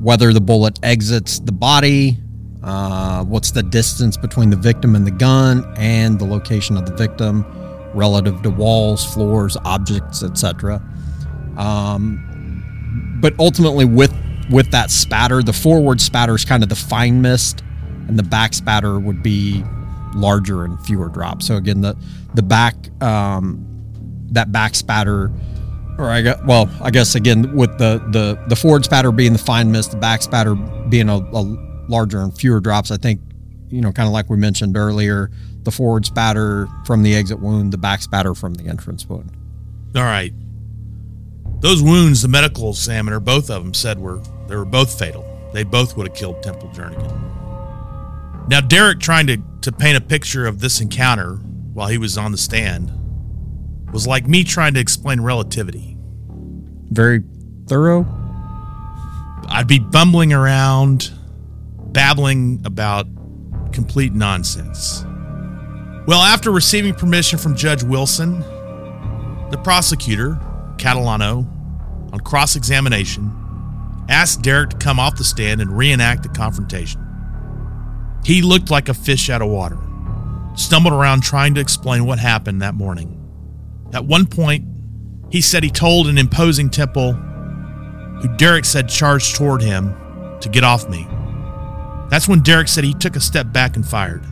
whether 0.00 0.32
the 0.32 0.40
bullet 0.40 0.78
exits 0.82 1.40
the 1.40 1.52
body, 1.52 2.18
uh, 2.62 3.24
what's 3.24 3.50
the 3.50 3.62
distance 3.62 4.16
between 4.16 4.50
the 4.50 4.56
victim 4.56 4.94
and 4.94 5.06
the 5.06 5.10
gun, 5.10 5.64
and 5.76 6.18
the 6.18 6.24
location 6.24 6.76
of 6.76 6.86
the 6.86 6.94
victim 6.94 7.44
relative 7.94 8.42
to 8.42 8.50
walls, 8.50 9.04
floors, 9.12 9.56
objects, 9.64 10.22
etc. 10.22 10.82
Um, 11.56 12.25
but 13.20 13.34
ultimately, 13.38 13.84
with 13.84 14.14
with 14.50 14.70
that 14.70 14.90
spatter, 14.90 15.42
the 15.42 15.52
forward 15.52 16.00
spatter 16.00 16.34
is 16.34 16.44
kind 16.44 16.62
of 16.62 16.68
the 16.68 16.76
fine 16.76 17.22
mist, 17.22 17.62
and 18.08 18.18
the 18.18 18.22
back 18.22 18.54
spatter 18.54 18.98
would 18.98 19.22
be 19.22 19.64
larger 20.14 20.64
and 20.64 20.80
fewer 20.84 21.08
drops. 21.08 21.46
So 21.46 21.56
again, 21.56 21.80
the 21.80 21.96
the 22.34 22.42
back 22.42 22.74
um, 23.02 23.64
that 24.32 24.52
back 24.52 24.74
spatter 24.74 25.30
or 25.98 26.10
I 26.10 26.22
got 26.22 26.44
well, 26.44 26.70
I 26.80 26.90
guess 26.90 27.14
again 27.14 27.54
with 27.56 27.78
the 27.78 28.02
the 28.10 28.38
the 28.48 28.56
forward 28.56 28.84
spatter 28.84 29.12
being 29.12 29.32
the 29.32 29.38
fine 29.38 29.72
mist, 29.72 29.92
the 29.92 29.96
back 29.96 30.22
spatter 30.22 30.54
being 30.54 31.08
a, 31.08 31.16
a 31.16 31.42
larger 31.88 32.20
and 32.20 32.36
fewer 32.36 32.60
drops. 32.60 32.90
I 32.90 32.96
think 32.96 33.20
you 33.68 33.80
know, 33.80 33.92
kind 33.92 34.06
of 34.06 34.12
like 34.12 34.30
we 34.30 34.36
mentioned 34.36 34.76
earlier, 34.76 35.30
the 35.62 35.70
forward 35.70 36.06
spatter 36.06 36.68
from 36.84 37.02
the 37.02 37.14
exit 37.14 37.40
wound, 37.40 37.72
the 37.72 37.78
back 37.78 38.02
spatter 38.02 38.34
from 38.34 38.54
the 38.54 38.68
entrance 38.68 39.08
wound. 39.08 39.32
All 39.94 40.02
right. 40.02 40.32
Those 41.60 41.82
wounds, 41.82 42.22
the 42.22 42.28
medical 42.28 42.70
examiner, 42.70 43.18
both 43.20 43.50
of 43.50 43.64
them 43.64 43.74
said 43.74 43.98
were 43.98 44.20
they 44.48 44.56
were 44.56 44.64
both 44.64 44.98
fatal. 44.98 45.24
They 45.52 45.64
both 45.64 45.96
would 45.96 46.08
have 46.08 46.16
killed 46.16 46.42
Temple 46.42 46.68
Jernigan. 46.70 48.48
Now, 48.48 48.60
Derek 48.60 49.00
trying 49.00 49.26
to, 49.26 49.38
to 49.62 49.72
paint 49.72 49.96
a 49.96 50.00
picture 50.00 50.46
of 50.46 50.60
this 50.60 50.80
encounter 50.80 51.36
while 51.72 51.88
he 51.88 51.98
was 51.98 52.16
on 52.16 52.30
the 52.30 52.38
stand 52.38 52.92
was 53.92 54.06
like 54.06 54.26
me 54.26 54.44
trying 54.44 54.74
to 54.74 54.80
explain 54.80 55.20
relativity. 55.20 55.96
Very 56.90 57.24
thorough. 57.66 58.06
I'd 59.48 59.66
be 59.66 59.78
bumbling 59.78 60.32
around, 60.32 61.12
babbling 61.92 62.62
about 62.64 63.06
complete 63.72 64.12
nonsense. 64.12 65.04
Well, 66.06 66.22
after 66.22 66.52
receiving 66.52 66.94
permission 66.94 67.38
from 67.38 67.56
Judge 67.56 67.82
Wilson, 67.82 68.40
the 69.50 69.60
prosecutor, 69.62 70.38
Catalano, 70.78 71.46
on 72.12 72.20
cross 72.20 72.56
examination, 72.56 73.32
asked 74.08 74.42
Derek 74.42 74.70
to 74.70 74.76
come 74.76 75.00
off 75.00 75.16
the 75.16 75.24
stand 75.24 75.60
and 75.60 75.76
reenact 75.76 76.22
the 76.22 76.28
confrontation. 76.28 77.02
He 78.24 78.42
looked 78.42 78.70
like 78.70 78.88
a 78.88 78.94
fish 78.94 79.30
out 79.30 79.42
of 79.42 79.48
water, 79.48 79.78
stumbled 80.54 80.94
around 80.94 81.22
trying 81.22 81.54
to 81.54 81.60
explain 81.60 82.06
what 82.06 82.18
happened 82.18 82.62
that 82.62 82.74
morning. 82.74 83.12
At 83.92 84.04
one 84.04 84.26
point, 84.26 84.64
he 85.30 85.40
said 85.40 85.62
he 85.62 85.70
told 85.70 86.06
an 86.08 86.18
imposing 86.18 86.70
Temple, 86.70 87.12
who 87.12 88.36
Derek 88.36 88.64
said 88.64 88.88
charged 88.88 89.36
toward 89.36 89.62
him, 89.62 89.94
to 90.40 90.48
get 90.48 90.64
off 90.64 90.88
me. 90.88 91.06
That's 92.10 92.28
when 92.28 92.40
Derek 92.40 92.68
said 92.68 92.84
he 92.84 92.94
took 92.94 93.16
a 93.16 93.20
step 93.20 93.52
back 93.52 93.76
and 93.76 93.86
fired. 93.86 94.24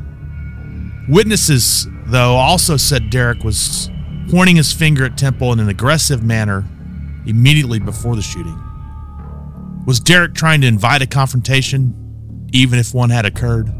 Witnesses, 1.08 1.86
though, 2.06 2.36
also 2.36 2.76
said 2.76 3.10
Derek 3.10 3.42
was 3.44 3.90
pointing 4.31 4.57
his 4.57 4.73
finger 4.73 5.04
at 5.04 5.16
Temple 5.16 5.52
in 5.52 5.61
an 5.61 5.69
aggressive 5.69 6.23
manner 6.23 6.64
immediately 7.26 7.78
before 7.78 8.16
the 8.16 8.23
shooting. 8.23 8.59
Was 9.87 10.00
Derek 10.00 10.35
trying 10.35 10.61
to 10.62 10.66
invite 10.66 11.02
a 11.02 11.07
confrontation, 11.07 12.49
even 12.52 12.78
if 12.78 12.95
one 12.95 13.11
had 13.11 13.26
occurred? 13.26 13.73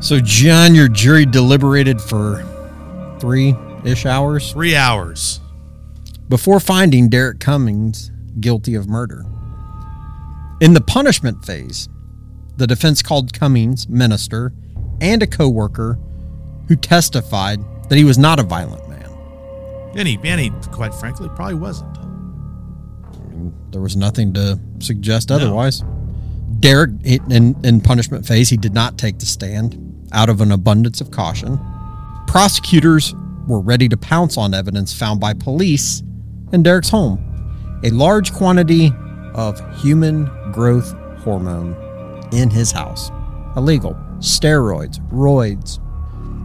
So, 0.00 0.20
John, 0.20 0.74
your 0.74 0.88
jury 0.88 1.26
deliberated 1.26 2.00
for 2.00 2.44
three 3.20 3.54
ish 3.84 4.04
hours 4.06 4.52
Three 4.52 4.76
hours. 4.76 5.40
before 6.28 6.60
finding 6.60 7.08
Derek 7.08 7.40
Cummings 7.40 8.10
guilty 8.40 8.74
of 8.74 8.88
murder. 8.88 9.24
In 10.60 10.74
the 10.74 10.80
punishment 10.80 11.44
phase, 11.44 11.88
the 12.56 12.66
defense 12.66 13.02
called 13.02 13.32
Cummings 13.32 13.88
minister 13.88 14.52
and 15.00 15.22
a 15.22 15.26
coworker 15.26 15.98
who 16.68 16.76
testified 16.76 17.60
that 17.88 17.96
he 17.96 18.04
was 18.04 18.18
not 18.18 18.38
a 18.40 18.42
violent. 18.42 18.82
And 19.96 20.06
he, 20.06 20.18
and 20.24 20.40
he, 20.40 20.50
quite 20.70 20.94
frankly, 20.94 21.28
probably 21.30 21.54
wasn't. 21.54 21.94
There 23.72 23.80
was 23.80 23.96
nothing 23.96 24.32
to 24.34 24.60
suggest 24.78 25.30
otherwise. 25.30 25.82
Derek, 26.60 26.90
in, 27.04 27.56
in 27.64 27.80
punishment 27.80 28.26
phase, 28.26 28.48
he 28.48 28.56
did 28.56 28.74
not 28.74 28.98
take 28.98 29.18
the 29.18 29.26
stand 29.26 30.08
out 30.12 30.28
of 30.28 30.40
an 30.40 30.52
abundance 30.52 31.00
of 31.00 31.10
caution. 31.10 31.58
Prosecutors 32.26 33.14
were 33.46 33.60
ready 33.60 33.88
to 33.88 33.96
pounce 33.96 34.36
on 34.36 34.54
evidence 34.54 34.92
found 34.92 35.20
by 35.20 35.32
police 35.34 36.02
in 36.52 36.62
Derek's 36.62 36.88
home 36.88 37.22
a 37.84 37.90
large 37.90 38.32
quantity 38.32 38.92
of 39.34 39.60
human 39.80 40.24
growth 40.52 40.92
hormone 41.18 41.74
in 42.32 42.50
his 42.50 42.72
house. 42.72 43.10
Illegal. 43.56 43.94
Steroids, 44.18 44.98
roids. 45.10 45.78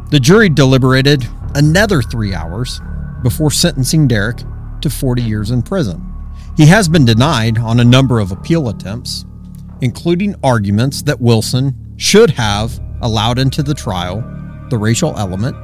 The 0.10 0.20
jury 0.20 0.50
deliberated 0.50 1.26
another 1.56 2.02
three 2.02 2.34
hours 2.34 2.82
before 3.24 3.52
sentencing 3.52 4.08
Derek 4.08 4.42
to 4.82 4.90
40 4.90 5.22
years 5.22 5.52
in 5.52 5.62
prison. 5.62 6.08
He 6.58 6.66
has 6.66 6.90
been 6.90 7.06
denied 7.06 7.58
on 7.58 7.80
a 7.80 7.86
number 7.86 8.20
of 8.20 8.32
appeal 8.32 8.70
attempts, 8.70 9.26
including 9.82 10.36
arguments 10.44 11.02
that 11.04 11.22
Wilson 11.22 11.94
should 11.98 12.32
have 12.32 12.80
allowed 13.02 13.40
into 13.40 13.64
the 13.64 13.74
trial 13.74 14.22
the 14.70 14.78
racial 14.78 15.18
element. 15.18 15.56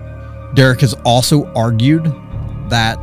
Derek 0.55 0.81
has 0.81 0.93
also 1.05 1.45
argued 1.53 2.05
that 2.69 2.99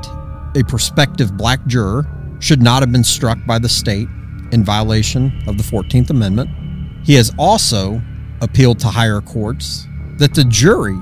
a 0.56 0.62
prospective 0.64 1.36
black 1.36 1.64
juror 1.66 2.06
should 2.40 2.62
not 2.62 2.82
have 2.82 2.92
been 2.92 3.04
struck 3.04 3.38
by 3.46 3.58
the 3.58 3.68
state 3.68 4.08
in 4.52 4.64
violation 4.64 5.32
of 5.46 5.56
the 5.56 5.64
14th 5.64 6.10
Amendment. 6.10 6.50
He 7.04 7.14
has 7.14 7.32
also 7.38 8.00
appealed 8.40 8.78
to 8.80 8.88
higher 8.88 9.20
courts 9.20 9.86
that 10.18 10.34
the 10.34 10.44
jury 10.44 10.98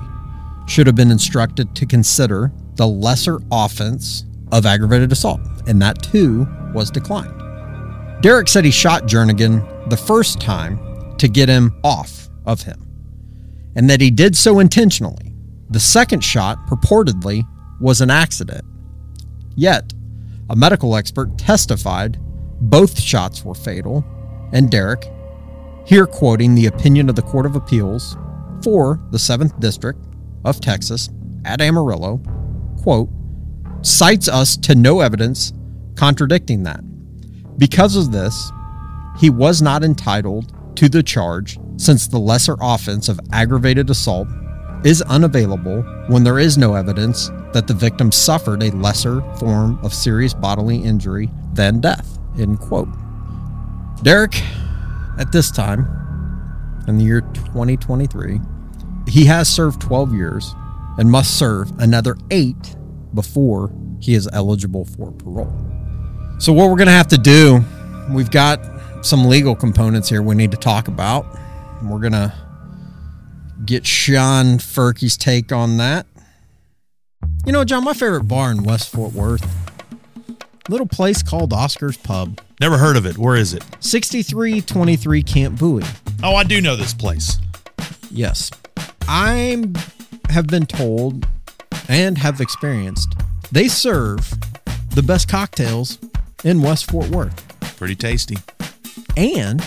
should 0.67 0.87
have 0.87 0.97
been 0.97 1.11
instructed 1.11 1.75
to 1.77 1.87
consider 1.87 2.53
the 2.77 2.87
lesser 2.87 3.41
offense 3.51 4.25
of 4.51 4.67
aggravated 4.67 5.13
assault, 5.13 5.41
and 5.67 5.81
that 5.81 6.03
too 6.03 6.47
was 6.75 6.91
declined. 6.91 7.33
Derek 8.23 8.49
said 8.49 8.65
he 8.65 8.71
shot 8.71 9.05
Jernigan 9.05 9.89
the 9.91 9.97
first 9.97 10.41
time 10.41 11.17
to 11.19 11.29
get 11.29 11.49
him 11.49 11.75
off 11.83 12.29
of 12.47 12.63
him, 12.63 12.89
and 13.75 13.89
that 13.91 14.01
he 14.01 14.11
did 14.11 14.37
so 14.37 14.59
intentionally. 14.59 15.35
The 15.71 15.81
second 15.81 16.23
shot, 16.23 16.67
purportedly, 16.67 17.45
was 17.81 18.01
an 18.01 18.11
accident. 18.11 18.65
Yet, 19.57 19.93
a 20.51 20.57
medical 20.57 20.97
expert 20.97 21.37
testified 21.39 22.19
both 22.61 23.01
shots 23.01 23.45
were 23.45 23.55
fatal, 23.55 24.05
and 24.53 24.71
Derek, 24.71 25.11
here 25.85 26.07
quoting 26.07 26.55
the 26.55 26.67
opinion 26.67 27.09
of 27.09 27.17
the 27.17 27.23
Court 27.23 27.47
of 27.47 27.57
Appeals 27.57 28.17
for 28.63 29.01
the 29.11 29.19
7th 29.19 29.59
District 29.59 29.99
of 30.45 30.61
Texas 30.61 31.11
at 31.45 31.61
Amarillo, 31.61 32.21
quote, 32.83 33.09
cites 33.83 34.29
us 34.29 34.57
to 34.57 34.75
no 34.75 35.01
evidence 35.01 35.53
contradicting 35.97 36.63
that. 36.65 36.81
Because 37.59 37.97
of 37.97 38.13
this, 38.13 38.51
he 39.19 39.31
was 39.31 39.63
not 39.63 39.85
entitled 39.85 40.53
to 40.77 40.89
the 40.89 41.03
charge 41.03 41.59
since 41.77 42.07
the 42.07 42.19
lesser 42.19 42.57
offense 42.61 43.09
of 43.09 43.21
aggravated 43.33 43.91
assault 43.91 44.29
is 44.85 45.03
unavailable 45.03 45.83
when 46.09 46.25
there 46.25 46.39
is 46.39 46.59
no 46.59 46.75
evidence 46.75 47.31
that 47.53 47.67
the 47.67 47.75
victim 47.75 48.11
suffered 48.11 48.63
a 48.63 48.71
lesser 48.77 49.21
form 49.35 49.79
of 49.83 49.95
serious 49.95 50.35
bodily 50.35 50.77
injury 50.79 51.31
than 51.53 51.81
death. 51.81 52.19
End 52.39 52.59
quote. 52.59 52.89
Derek, 54.03 54.43
at 55.19 55.31
this 55.31 55.51
time, 55.51 55.87
in 56.89 56.99
the 56.99 57.05
year 57.05 57.21
2023, 57.21 58.41
he 59.07 59.25
has 59.27 59.49
served 59.49 59.81
12 59.81 60.15
years 60.15 60.55
and 60.99 61.11
must 61.11 61.39
serve 61.39 61.71
another 61.79 62.17
eight 62.31 62.77
before 63.15 63.73
he 64.01 64.15
is 64.15 64.29
eligible 64.33 64.85
for 64.85 65.13
parole. 65.13 65.53
So, 66.39 66.53
what 66.53 66.69
we're 66.69 66.77
going 66.77 66.87
to 66.87 66.93
have 66.93 67.09
to 67.09 67.19
do, 67.19 67.65
we've 68.11 68.31
got 68.31 68.61
some 69.05 69.27
legal 69.27 69.55
components 69.55 70.09
here 70.09 70.23
we 70.23 70.35
need 70.35 70.51
to 70.51 70.57
talk 70.57 70.89
about. 70.89 71.27
We're 71.83 72.01
going 72.01 72.13
to 72.13 72.33
get 73.65 73.87
Sean 73.87 74.59
Furkey's 74.59 75.17
take 75.17 75.53
on 75.53 75.77
that. 75.79 76.07
You 77.47 77.53
know, 77.53 77.65
John, 77.65 77.85
my 77.85 77.93
favorite 77.93 78.25
bar 78.25 78.51
in 78.51 78.63
West 78.65 78.91
Fort 78.93 79.13
Worth, 79.13 79.47
little 80.69 80.87
place 80.87 81.23
called 81.23 81.53
Oscar's 81.53 81.97
Pub, 81.97 82.41
Never 82.63 82.79
heard 82.79 82.97
of 82.97 83.07
it. 83.07 83.19
Where 83.19 83.35
is 83.35 83.55
it? 83.55 83.65
6323 83.81 85.25
Camp 85.25 85.59
Bowie. 85.59 85.83
Oh, 86.23 86.37
I 86.37 86.45
do 86.45 86.61
know 86.61 86.77
this 86.77 86.95
place. 86.95 87.39
Yes. 88.09 88.53
I 89.09 89.65
have 90.33 90.47
been 90.49 90.67
told 90.67 91.27
and 91.89 92.19
have 92.19 92.41
experienced 92.41 93.15
they 93.51 93.69
serve 93.69 94.33
the 94.95 95.03
best 95.03 95.29
cocktails 95.29 95.99
in 96.45 96.61
West 96.63 96.91
Fort 96.91 97.09
Worth 97.11 97.77
Pretty 97.77 97.95
tasty. 97.95 98.37
and 99.17 99.67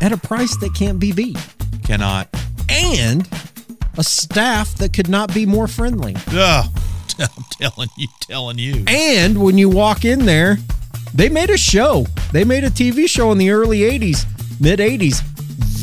at 0.00 0.12
a 0.12 0.16
price 0.16 0.56
that 0.58 0.74
can't 0.74 0.98
be 0.98 1.12
beat 1.12 1.38
Cannot. 1.84 2.28
and 2.68 3.28
a 3.98 4.02
staff 4.04 4.74
that 4.76 4.92
could 4.94 5.08
not 5.08 5.32
be 5.34 5.44
more 5.46 5.66
friendly. 5.68 6.16
Ugh. 6.28 6.66
I'm 7.18 7.44
telling 7.60 7.88
you, 7.98 8.08
telling 8.22 8.58
you. 8.58 8.84
And 8.88 9.42
when 9.42 9.58
you 9.58 9.68
walk 9.68 10.04
in 10.06 10.24
there, 10.24 10.56
they 11.14 11.28
made 11.28 11.50
a 11.50 11.58
show. 11.58 12.06
They 12.32 12.42
made 12.44 12.64
a 12.64 12.70
TV 12.70 13.06
show 13.06 13.30
in 13.32 13.38
the 13.38 13.50
early 13.50 13.80
80s, 13.80 14.24
mid 14.60 14.78
80s. 14.78 15.22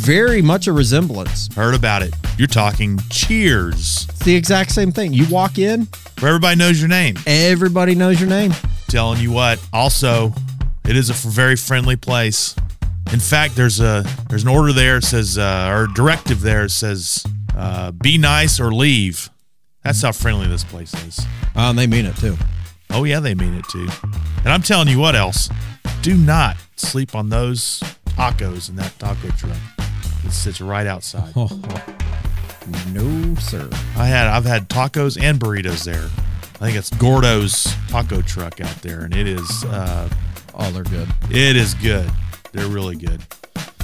Very 0.10 0.42
much 0.42 0.66
a 0.66 0.74
resemblance. 0.74 1.54
Heard 1.54 1.75
about 1.75 2.01
it. 2.01 2.16
You're 2.36 2.48
talking 2.48 2.98
cheers. 3.12 4.08
It's 4.10 4.25
the 4.25 4.36
exact 4.36 4.72
same 4.72 4.92
thing. 4.92 5.13
You 5.13 5.28
walk 5.30 5.60
in, 5.60 5.88
Where 6.20 6.30
everybody 6.30 6.56
knows 6.56 6.80
your 6.80 6.89
name. 6.89 7.16
everybody 7.28 7.94
knows 7.94 8.20
your 8.20 8.28
name. 8.28 8.51
Telling 8.88 9.22
you 9.22 9.32
what. 9.32 9.63
Also, 9.72 10.34
it 10.88 10.98
is 10.98 11.12
a 11.12 11.30
very 11.30 11.56
friendly 11.56 11.96
place. 11.96 12.56
In 13.13 13.20
fact, 13.20 13.56
there's 13.56 13.80
a 13.82 14.04
there's 14.30 14.42
an 14.42 14.50
order 14.50 14.74
there 14.74 15.00
says 15.00 15.38
uh, 15.38 15.70
or 15.72 15.86
directive 15.86 16.42
there 16.42 16.68
says 16.70 17.24
uh, 17.55 17.92
be 17.92 18.18
nice 18.18 18.60
or 18.60 18.74
leave. 18.74 19.29
That's 19.83 20.01
how 20.01 20.12
friendly 20.12 20.48
this 20.48 20.64
place 20.64 20.92
is. 21.05 21.24
Oh, 21.55 21.70
and 21.70 21.77
they 21.77 21.86
mean 21.86 22.07
it 22.07 22.18
too. 22.18 22.36
Oh 22.90 23.03
yeah, 23.03 23.20
they 23.20 23.36
mean 23.36 23.53
it 23.53 23.66
too. 23.70 23.88
And 24.38 24.48
I'm 24.48 24.64
telling 24.64 24.88
you 24.88 24.98
what 24.98 25.16
else. 25.16 25.51
Do 26.01 26.18
not 26.18 26.57
sleep 26.77 27.14
on 27.14 27.29
those 27.29 27.83
tacos 28.05 28.70
in 28.70 28.75
that 28.77 28.98
taco 28.98 29.27
truck. 29.38 29.55
It 30.25 30.32
sits 30.32 30.62
right 30.62 30.86
outside. 30.88 31.34
no, 32.94 33.36
sir. 33.36 33.70
I 33.98 34.05
had 34.05 34.27
I've 34.27 34.46
had 34.46 34.70
tacos 34.70 35.22
and 35.22 35.40
burritos 35.40 35.84
there. 35.84 36.10
I 36.55 36.66
think 36.66 36.77
it's 36.77 36.90
Gordo's 36.92 37.74
taco 37.88 38.22
truck 38.22 38.60
out 38.62 38.75
there, 38.82 39.01
and 39.01 39.16
it 39.16 39.27
is 39.27 39.64
uh, 39.66 40.10
Oh, 40.53 40.70
they're 40.72 40.84
good. 40.84 41.08
it 41.32 41.55
is 41.55 41.74
good. 41.75 42.10
They're 42.51 42.68
really 42.68 42.96
good. 42.98 43.22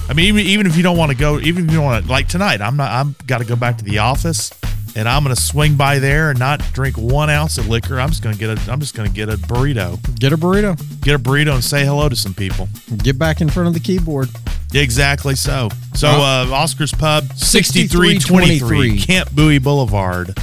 I 0.10 0.13
mean, 0.13 0.26
even 0.28 0.45
even 0.45 0.67
if 0.67 0.76
you 0.78 0.84
don't 0.84 0.98
want 0.98 1.12
to 1.12 1.17
go, 1.17 1.39
even 1.39 1.65
if 1.65 1.71
you 1.71 1.78
don't 1.78 1.86
want 1.86 2.06
to, 2.06 2.12
like 2.12 2.28
tonight, 2.28 2.62
I'm 2.62 2.76
not. 2.78 2.91
I'm 2.91 3.15
got 3.26 3.39
to 3.39 3.45
go 3.45 3.56
back 3.56 3.78
to 3.80 3.84
the 3.86 4.00
office, 4.00 4.52
and 4.95 5.08
I'm 5.10 5.23
gonna 5.23 5.36
swing 5.36 5.75
by 5.75 5.99
there 5.99 6.29
and 6.29 6.39
not 6.39 6.60
drink 6.73 6.97
one 6.97 7.29
ounce 7.29 7.58
of 7.58 7.67
liquor. 7.67 7.99
I'm 7.99 8.10
just 8.10 8.23
gonna 8.23 8.36
get 8.38 8.49
a. 8.67 8.71
I'm 8.71 8.79
just 8.79 8.95
gonna 8.95 9.10
get 9.10 9.29
a 9.29 9.34
burrito, 9.38 9.99
Get 10.19 10.31
a 10.34 10.38
burrito. 10.38 10.75
get 11.01 11.15
a 11.15 11.19
burrito, 11.19 11.53
and 11.53 11.63
say 11.63 11.86
hello 11.86 12.08
to 12.10 12.15
some 12.15 12.34
people. 12.34 12.67
Get 12.97 13.17
back 13.19 13.41
in 13.41 13.49
front 13.49 13.67
of 13.67 13.73
the 13.73 13.79
keyboard. 13.79 14.29
Exactly 14.73 15.36
so. 15.36 15.69
So, 15.93 16.08
Uh, 16.08 16.47
Oscar's 16.51 16.91
Pub, 16.91 17.25
6323 17.36 18.19
6323. 18.19 18.99
Camp 19.01 19.31
Bowie 19.31 19.60
Boulevard. 19.60 20.38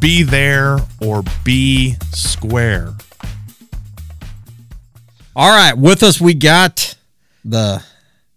Be 0.00 0.22
there 0.22 0.78
or 1.00 1.22
be 1.44 1.96
square. 2.12 2.94
All 5.36 5.50
right, 5.50 5.76
with 5.76 6.02
us 6.02 6.20
we 6.20 6.34
got 6.34 6.96
the 7.44 7.82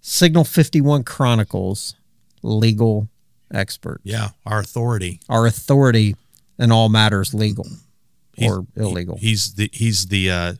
Signal 0.01 0.43
51 0.43 1.03
Chronicles 1.03 1.95
legal 2.43 3.07
expert, 3.53 4.01
Yeah, 4.03 4.29
our 4.45 4.59
authority. 4.59 5.19
our 5.29 5.45
authority 5.45 6.15
in 6.59 6.71
all 6.71 6.89
matters 6.89 7.33
legal 7.33 7.67
He's- 8.35 8.51
or 8.51 8.65
illegal. 8.75 9.17
He's 9.17 9.53
the 9.53 9.69
he's 9.73 10.07
the 10.07 10.29
uh, 10.31 10.53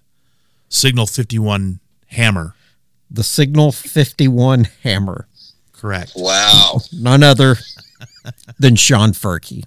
Signal 0.69 1.07
51 1.07 1.79
hammer. 2.07 2.55
the 3.09 3.23
Signal 3.23 3.71
51 3.71 4.65
Hammer, 4.83 5.27
Correct. 5.73 6.13
Wow. 6.15 6.79
none 6.93 7.23
other 7.23 7.57
than 8.59 8.75
Sean 8.75 9.11
Furkey. 9.11 9.63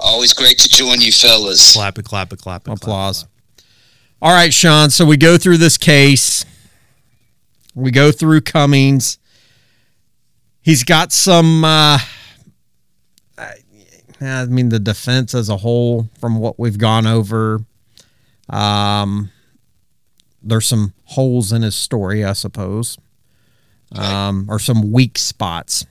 Always 0.00 0.32
great 0.32 0.58
to 0.58 0.68
join 0.68 1.00
you 1.00 1.12
fellas. 1.12 1.74
Clap 1.74 1.98
it, 1.98 2.04
clap 2.04 2.32
it, 2.32 2.40
clap 2.40 2.62
it. 2.62 2.64
clap 2.64 2.78
it, 2.78 2.82
Applause. 2.82 3.26
All 4.20 4.32
right, 4.32 4.52
Sean. 4.52 4.90
So 4.90 5.04
we 5.04 5.16
go 5.16 5.36
through 5.38 5.58
this 5.58 5.78
case. 5.78 6.44
We 7.74 7.90
go 7.92 8.10
through 8.12 8.40
Cummings. 8.42 9.18
He's 10.62 10.84
got 10.84 11.12
some. 11.12 11.64
Uh, 11.64 11.98
I 14.20 14.46
mean, 14.46 14.68
the 14.68 14.78
defense 14.78 15.34
as 15.34 15.48
a 15.48 15.56
whole, 15.56 16.08
from 16.20 16.38
what 16.38 16.58
we've 16.58 16.78
gone 16.78 17.06
over, 17.06 17.64
um, 18.48 19.30
there's 20.42 20.66
some 20.66 20.92
holes 21.06 21.52
in 21.52 21.62
his 21.62 21.74
story, 21.74 22.24
I 22.24 22.32
suppose, 22.32 22.98
um, 23.96 24.46
or 24.48 24.60
some 24.60 24.92
weak 24.92 25.18
spots. 25.18 25.86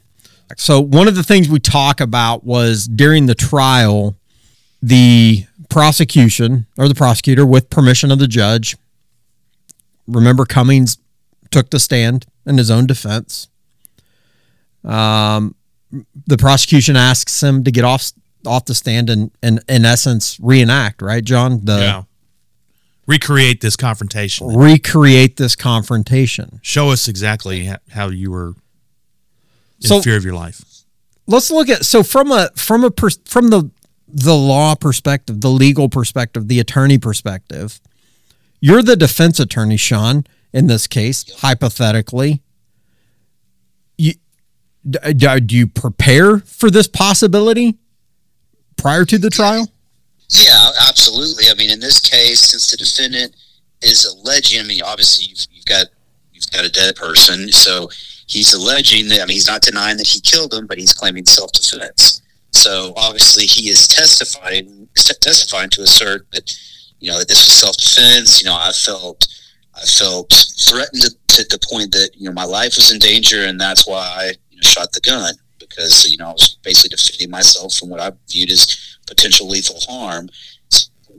So 0.58 0.80
one 0.80 1.08
of 1.08 1.16
the 1.16 1.24
things 1.24 1.50
we 1.50 1.60
talk 1.60 2.00
about 2.00 2.44
was 2.44 2.88
during 2.88 3.26
the 3.26 3.36
trial, 3.36 4.16
the 4.82 5.46
prosecution 5.70 6.68
or 6.78 6.88
the 6.88 6.96
prosecutor, 6.96 7.46
with 7.46 7.70
permission 7.70 8.12
of 8.12 8.20
the 8.20 8.28
judge, 8.28 8.78
remember 10.08 10.46
Cummings 10.46 10.98
took 11.52 11.70
the 11.70 11.80
stand 11.80 12.26
in 12.46 12.58
his 12.58 12.72
own 12.72 12.88
defense. 12.88 13.50
Um, 14.84 15.56
the 16.28 16.38
prosecution 16.38 16.96
asks 16.96 17.42
him 17.44 17.64
to 17.64 17.72
get 17.72 17.84
off 17.84 18.12
off 18.46 18.66
the 18.66 18.74
stand 18.74 19.10
and, 19.10 19.30
and 19.44 19.62
in 19.70 19.86
essence 19.86 20.40
reenact, 20.42 21.02
right, 21.02 21.24
John? 21.24 21.64
The 21.66 21.80
Yeah. 21.80 22.04
Recreate 23.08 23.62
this 23.62 23.76
confrontation. 23.76 24.48
recreate 24.48 25.38
this 25.38 25.56
confrontation. 25.56 26.60
Show 26.64 26.90
us 26.92 27.08
exactly 27.08 27.70
how 27.90 28.10
you 28.10 28.32
were 28.32 28.54
in 29.82 29.88
So- 29.88 30.02
fear 30.02 30.16
of 30.18 30.24
your 30.24 30.34
life. 30.36 30.64
let's 31.28 31.52
look 31.52 31.70
at 31.70 31.86
so 31.86 32.04
from 32.04 32.32
a 32.32 32.50
from 32.56 32.84
a 32.84 32.92
pers- 32.92 33.20
from 33.26 33.50
the 33.50 33.70
the 34.14 34.36
law 34.36 34.76
perspective, 34.76 35.40
the 35.42 35.50
legal 35.50 35.88
perspective, 35.90 36.48
the 36.48 36.60
attorney 36.60 36.98
perspective. 36.98 37.80
You're 38.60 38.84
the 38.84 38.96
defense 38.98 39.40
attorney, 39.40 39.78
Sean, 39.78 40.26
in 40.54 40.68
this 40.68 40.86
case, 40.88 41.26
hypothetically. 41.40 42.42
You 44.84 44.92
d- 44.92 45.00
uh, 45.04 45.14
d- 45.14 45.40
do 45.46 45.56
you 45.56 45.68
prepare 45.68 46.40
for 46.40 46.70
this 46.70 46.88
possibility 46.88 47.78
prior 48.78 49.06
to 49.06 49.18
the 49.18 49.30
trial? 49.30 49.68
Yeah, 50.30 50.70
absolutely. 50.88 51.46
I 51.50 51.56
mean, 51.56 51.70
in 51.70 51.80
this 51.80 52.00
case, 52.00 52.40
since 52.40 52.72
the 52.72 52.78
defendant 52.78 53.36
is 53.82 54.06
alleging, 54.06 54.62
I 54.62 54.64
mean, 54.64 54.82
obviously 54.82 55.26
you've, 55.26 55.46
you've 55.52 55.66
got 55.66 55.88
you've 56.32 56.50
got 56.52 56.66
a 56.66 56.72
dead 56.72 56.96
person, 56.96 57.52
so 57.52 57.90
he's 58.28 58.54
alleging 58.54 59.10
that. 59.10 59.22
I 59.22 59.26
mean, 59.26 59.36
he's 59.36 59.48
not 59.48 59.62
denying 59.62 59.98
that 59.98 60.08
he 60.08 60.22
killed 60.22 60.54
him, 60.54 60.68
but 60.68 60.78
he's 60.78 60.94
claiming 60.94 61.26
self-defense. 61.26 62.22
So 62.52 62.94
obviously, 62.96 63.46
he 63.46 63.70
is 63.70 63.88
testifying 63.88 64.88
testifying 64.96 65.70
to 65.72 65.82
assert 65.82 66.26
that 66.32 66.58
you 67.00 67.12
know 67.12 67.20
that 67.20 67.28
this 67.28 67.46
was 67.46 67.54
self-defense. 67.54 68.42
You 68.42 68.50
know, 68.50 68.58
I 68.58 68.72
felt. 68.72 69.28
I 69.74 69.86
felt 69.86 70.30
threatened 70.60 71.02
to, 71.02 71.16
to 71.28 71.44
the 71.48 71.58
point 71.72 71.94
that 71.94 72.10
you 72.16 72.26
know 72.26 72.34
my 72.34 72.44
life 72.44 72.76
was 72.76 72.92
in 72.92 73.00
danger, 73.00 73.46
and 73.46 73.60
that's 73.60 73.88
why 73.88 74.00
I 74.00 74.34
shot 74.64 74.92
the 74.92 75.02
gun 75.02 75.34
because 75.60 76.10
you 76.12 76.18
know 76.18 76.30
I 76.30 76.32
was 76.32 76.58
basically 76.64 76.96
defending 76.96 77.30
myself 77.30 77.74
from 77.74 77.90
what 77.90 78.00
I 78.00 78.12
viewed 78.30 78.52
as 78.52 78.98
potential 79.08 79.48
lethal 79.48 79.80
harm. 79.88 80.30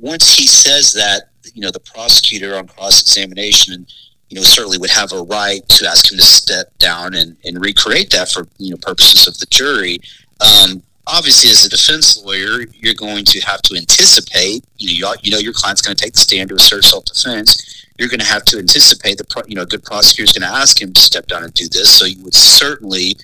Once 0.00 0.34
he 0.34 0.46
says 0.46 0.92
that, 0.94 1.30
you 1.54 1.62
know, 1.62 1.70
the 1.70 1.80
prosecutor 1.80 2.56
on 2.56 2.66
cross 2.66 3.00
examination, 3.00 3.86
you 4.28 4.36
know, 4.36 4.42
certainly 4.42 4.78
would 4.78 4.90
have 4.90 5.12
a 5.12 5.22
right 5.22 5.66
to 5.68 5.86
ask 5.86 6.10
him 6.10 6.18
to 6.18 6.24
step 6.24 6.76
down 6.78 7.14
and, 7.14 7.36
and 7.44 7.60
recreate 7.60 8.10
that 8.10 8.30
for 8.30 8.46
you 8.58 8.70
know 8.70 8.78
purposes 8.80 9.28
of 9.28 9.38
the 9.38 9.46
jury. 9.46 10.00
Um, 10.40 10.82
obviously, 11.06 11.50
as 11.50 11.64
a 11.64 11.68
defense 11.68 12.22
lawyer, 12.24 12.62
you're 12.72 12.94
going 12.94 13.24
to 13.26 13.40
have 13.40 13.62
to 13.62 13.76
anticipate. 13.76 14.64
You 14.78 15.02
know, 15.02 15.14
you, 15.22 15.30
know 15.30 15.38
your 15.38 15.52
client's 15.52 15.82
going 15.82 15.96
to 15.96 16.02
take 16.02 16.14
the 16.14 16.18
stand 16.18 16.48
to 16.48 16.56
assert 16.56 16.84
self 16.84 17.04
defense. 17.04 17.86
You're 17.98 18.08
going 18.08 18.20
to 18.20 18.26
have 18.26 18.44
to 18.46 18.58
anticipate 18.58 19.18
the 19.18 19.24
pro, 19.24 19.42
you 19.46 19.54
know 19.54 19.62
a 19.62 19.66
good 19.66 19.84
prosecutor 19.84 20.24
is 20.24 20.32
going 20.32 20.50
to 20.50 20.56
ask 20.56 20.80
him 20.80 20.92
to 20.94 21.00
step 21.00 21.26
down 21.26 21.44
and 21.44 21.52
do 21.52 21.68
this. 21.68 21.90
So 21.90 22.06
you 22.06 22.22
would 22.24 22.34
certainly 22.34 23.16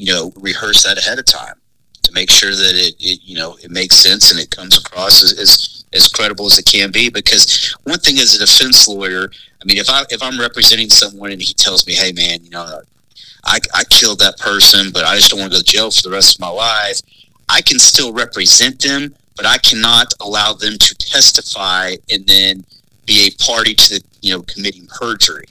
you 0.00 0.06
know 0.10 0.32
rehearse 0.36 0.82
that 0.82 0.96
ahead 0.96 1.18
of 1.18 1.26
time 1.26 1.60
to 2.02 2.10
make 2.12 2.30
sure 2.30 2.52
that 2.52 2.74
it, 2.74 2.94
it 2.98 3.20
you 3.22 3.36
know 3.36 3.56
it 3.62 3.70
makes 3.70 3.96
sense 3.96 4.30
and 4.30 4.40
it 4.40 4.50
comes 4.50 4.78
across 4.78 5.22
as, 5.22 5.38
as 5.38 5.84
as 5.92 6.08
credible 6.08 6.46
as 6.46 6.58
it 6.58 6.64
can 6.64 6.90
be. 6.90 7.10
Because 7.10 7.76
one 7.84 7.98
thing 7.98 8.18
as 8.18 8.34
a 8.34 8.38
defense 8.38 8.88
lawyer, 8.88 9.30
I 9.60 9.64
mean, 9.66 9.76
if 9.76 9.90
I 9.90 10.04
if 10.08 10.22
I'm 10.22 10.40
representing 10.40 10.88
someone 10.88 11.32
and 11.32 11.42
he 11.42 11.52
tells 11.52 11.86
me, 11.86 11.94
"Hey, 11.94 12.12
man, 12.12 12.42
you 12.42 12.50
know, 12.50 12.80
I, 13.44 13.58
I 13.74 13.84
killed 13.84 14.20
that 14.20 14.38
person, 14.38 14.90
but 14.90 15.04
I 15.04 15.16
just 15.16 15.30
don't 15.30 15.40
want 15.40 15.52
to 15.52 15.58
go 15.58 15.62
to 15.62 15.70
jail 15.70 15.90
for 15.90 16.02
the 16.02 16.10
rest 16.10 16.36
of 16.36 16.40
my 16.40 16.48
life," 16.48 17.02
I 17.50 17.60
can 17.60 17.78
still 17.78 18.12
represent 18.12 18.80
them, 18.80 19.14
but 19.36 19.44
I 19.44 19.58
cannot 19.58 20.14
allow 20.20 20.54
them 20.54 20.78
to 20.78 20.94
testify 20.94 21.96
and 22.10 22.26
then 22.26 22.64
be 23.04 23.26
a 23.26 23.42
party 23.42 23.74
to 23.74 23.94
the 23.94 24.04
you 24.22 24.32
know 24.32 24.40
committing 24.42 24.86
perjury. 24.86 25.46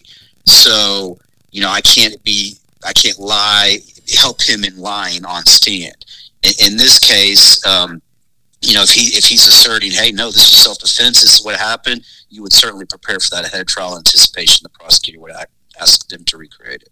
So 0.46 1.20
you 1.52 1.62
know, 1.62 1.70
I 1.70 1.82
can't 1.82 2.22
be 2.24 2.56
I 2.84 2.94
can't 2.94 3.20
lie 3.20 3.78
help 4.18 4.42
him 4.42 4.64
in 4.64 4.78
lying 4.78 5.26
on 5.26 5.46
stand. 5.46 6.06
In, 6.44 6.54
in 6.66 6.78
this 6.78 7.00
case, 7.00 7.66
um, 7.66 8.02
you 8.62 8.74
know, 8.74 8.84
if 8.84 8.90
he 8.90 9.18
if 9.18 9.26
he's 9.26 9.48
asserting, 9.48 9.92
"Hey, 9.92 10.12
no, 10.12 10.28
this 10.28 10.52
is 10.52 10.62
self 10.64 10.80
defense. 10.80 11.22
This 11.22 11.36
is 11.40 11.46
what 11.46 11.56
happened," 11.56 12.06
you 12.30 12.42
would 12.42 12.54
certainly 12.54 12.86
prepare 12.86 13.20
for 13.20 13.30
that 13.32 13.46
ahead 13.46 13.62
of 13.62 13.68
trial 13.68 13.98
anticipation. 13.98 14.64
The 14.64 14.70
prosecutor 14.70 15.20
would 15.20 15.34
ask 15.80 16.08
them 16.10 16.26
to 16.26 16.38
recreate 16.38 16.82
it, 16.82 16.90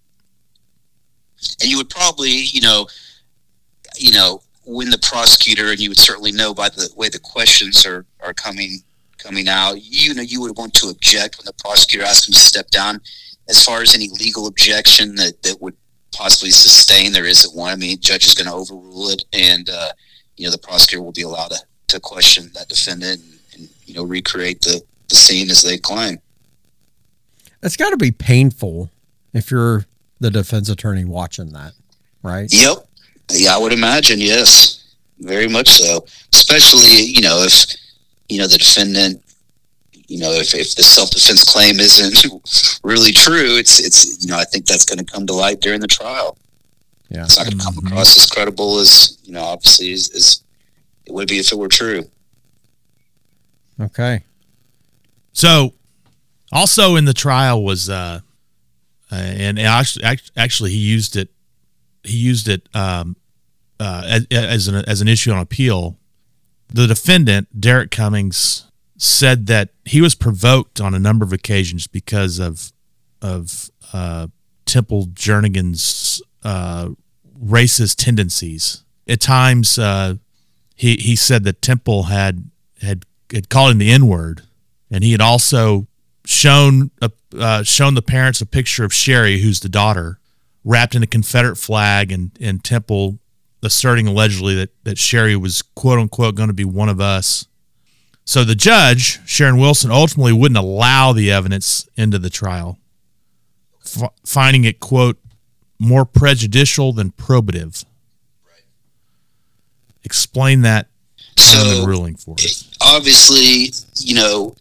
and 1.61 1.69
you 1.69 1.77
would 1.77 1.89
probably, 1.89 2.29
you 2.29 2.61
know, 2.61 2.87
you 3.97 4.11
know, 4.11 4.41
when 4.65 4.89
the 4.89 4.97
prosecutor, 4.99 5.71
and 5.71 5.79
you 5.79 5.89
would 5.89 5.97
certainly 5.97 6.31
know 6.31 6.53
by 6.53 6.69
the 6.69 6.89
way 6.95 7.09
the 7.09 7.19
questions 7.19 7.85
are 7.85 8.05
are 8.21 8.33
coming 8.33 8.79
coming 9.17 9.49
out, 9.49 9.81
you 9.81 10.13
know, 10.13 10.21
you 10.21 10.39
would 10.41 10.57
want 10.57 10.73
to 10.75 10.87
object 10.89 11.37
when 11.37 11.45
the 11.45 11.53
prosecutor 11.53 12.05
asks 12.05 12.27
him 12.27 12.33
to 12.33 12.39
step 12.39 12.69
down. 12.69 13.01
As 13.49 13.63
far 13.63 13.81
as 13.81 13.95
any 13.95 14.09
legal 14.09 14.47
objection 14.47 15.15
that 15.15 15.41
that 15.43 15.61
would 15.61 15.75
possibly 16.17 16.49
sustain, 16.51 17.11
there 17.11 17.25
isn't 17.25 17.55
one. 17.55 17.71
I 17.71 17.75
mean, 17.75 17.99
judge 17.99 18.25
is 18.25 18.33
going 18.33 18.47
to 18.47 18.53
overrule 18.53 19.09
it, 19.09 19.23
and 19.33 19.69
uh, 19.69 19.89
you 20.35 20.45
know 20.45 20.51
the 20.51 20.57
prosecutor 20.57 21.01
will 21.01 21.11
be 21.11 21.21
allowed 21.21 21.51
to, 21.51 21.59
to 21.87 21.99
question 21.99 22.49
that 22.55 22.67
defendant 22.67 23.21
and, 23.21 23.39
and 23.53 23.69
you 23.85 23.93
know 23.93 24.03
recreate 24.03 24.61
the, 24.61 24.81
the 25.09 25.15
scene 25.15 25.49
as 25.49 25.61
they 25.61 25.77
claim. 25.77 26.17
It's 27.63 27.77
got 27.77 27.91
to 27.91 27.97
be 27.97 28.11
painful 28.11 28.89
if 29.33 29.51
you're 29.51 29.85
the 30.19 30.31
defense 30.31 30.69
attorney 30.69 31.05
watching 31.05 31.53
that, 31.53 31.73
right? 32.23 32.51
Yep. 32.51 32.77
Yeah, 33.31 33.55
I 33.55 33.59
would 33.59 33.73
imagine. 33.73 34.19
Yes, 34.19 34.95
very 35.19 35.47
much 35.47 35.69
so. 35.69 36.05
Especially, 36.33 37.01
you 37.01 37.21
know, 37.21 37.43
if 37.43 37.75
you 38.29 38.39
know 38.39 38.47
the 38.47 38.57
defendant, 38.57 39.21
you 40.07 40.19
know, 40.19 40.31
if, 40.31 40.53
if 40.55 40.75
the 40.75 40.83
self 40.83 41.09
defense 41.11 41.43
claim 41.43 41.79
isn't 41.79 42.81
really 42.83 43.11
true, 43.11 43.57
it's 43.57 43.79
it's 43.79 44.23
you 44.23 44.31
know, 44.31 44.37
I 44.37 44.45
think 44.45 44.65
that's 44.65 44.85
going 44.85 44.99
to 44.99 45.05
come 45.05 45.27
to 45.27 45.33
light 45.33 45.59
during 45.59 45.81
the 45.81 45.87
trial. 45.87 46.37
Yeah, 47.09 47.23
it's 47.23 47.37
not 47.37 47.47
going 47.47 47.57
to 47.57 47.63
come 47.63 47.75
mm-hmm. 47.75 47.87
across 47.87 48.17
as 48.17 48.29
credible 48.29 48.79
as 48.79 49.17
you 49.23 49.33
know, 49.33 49.43
obviously, 49.43 49.91
as, 49.93 50.09
as 50.15 50.43
it 51.05 51.13
would 51.13 51.27
be 51.27 51.39
if 51.39 51.51
it 51.51 51.57
were 51.57 51.67
true. 51.67 52.09
Okay. 53.79 54.23
So, 55.33 55.73
also 56.51 56.95
in 56.95 57.05
the 57.05 57.13
trial 57.13 57.63
was, 57.63 57.89
uh, 57.89 58.21
uh 59.11 59.15
and 59.15 59.59
actually, 59.59 60.05
actually, 60.35 60.71
he 60.71 60.77
used 60.77 61.15
it. 61.15 61.29
He 62.03 62.17
used 62.17 62.47
it 62.47 62.67
um, 62.73 63.17
uh, 63.79 64.03
as, 64.07 64.27
as 64.31 64.67
an 64.69 64.75
as 64.85 65.01
an 65.01 65.07
issue 65.07 65.31
on 65.31 65.39
appeal. 65.39 65.97
The 66.69 66.87
defendant, 66.87 67.59
Derek 67.59 67.91
Cummings, 67.91 68.66
said 68.97 69.45
that 69.47 69.69
he 69.85 70.01
was 70.01 70.15
provoked 70.15 70.81
on 70.81 70.93
a 70.93 70.99
number 70.99 71.23
of 71.23 71.31
occasions 71.31 71.87
because 71.87 72.39
of 72.39 72.71
of 73.21 73.71
uh, 73.93 74.27
Temple 74.65 75.07
Jernigan's 75.07 76.21
uh, 76.43 76.89
racist 77.41 77.95
tendencies. 77.97 78.83
At 79.07 79.21
times, 79.21 79.79
uh, 79.79 80.15
he 80.75 80.95
he 80.95 81.15
said 81.15 81.43
that 81.45 81.61
Temple 81.61 82.03
had 82.03 82.49
had 82.81 83.05
had 83.31 83.49
called 83.49 83.71
him 83.71 83.77
the 83.77 83.91
N 83.91 84.07
word, 84.07 84.43
and 84.91 85.03
he 85.03 85.11
had 85.11 85.21
also 85.21 85.87
shown 86.25 86.91
a, 87.01 87.11
uh, 87.37 87.63
shown 87.63 87.93
the 87.93 88.01
parents 88.01 88.41
a 88.41 88.45
picture 88.45 88.83
of 88.83 88.93
Sherrie, 88.93 89.39
who's 89.39 89.61
the 89.61 89.69
daughter, 89.69 90.19
wrapped 90.63 90.95
in 90.95 91.03
a 91.03 91.07
Confederate 91.07 91.57
flag, 91.57 92.11
and 92.11 92.31
and 92.41 92.63
Temple 92.63 93.19
asserting 93.63 94.07
allegedly 94.07 94.55
that 94.55 94.69
that 94.83 94.97
Sherrie 94.97 95.35
was 95.35 95.61
quote 95.61 95.99
unquote 95.99 96.35
going 96.35 96.49
to 96.49 96.53
be 96.53 96.65
one 96.65 96.89
of 96.89 96.99
us. 96.99 97.47
So 98.27 98.43
the 98.43 98.55
judge, 98.55 99.25
Sharon 99.25 99.57
Wilson, 99.57 99.89
ultimately 99.89 100.33
wouldn't 100.33 100.57
allow 100.57 101.13
the 101.13 101.31
evidence 101.31 101.87
into 101.95 102.19
the 102.19 102.29
trial, 102.29 102.77
f- 103.85 104.11
finding 104.25 104.65
it 104.65 104.81
quote 104.81 105.17
more 105.79 106.03
prejudicial 106.03 106.91
than 106.91 107.11
probative. 107.11 107.85
Right. 108.45 108.65
Explain 110.03 110.63
that 110.63 110.87
so, 111.37 111.85
ruling 111.85 112.17
for 112.17 112.33
us. 112.33 112.69
Obviously, 112.81 113.71
you 113.99 114.15
know, 114.15 114.57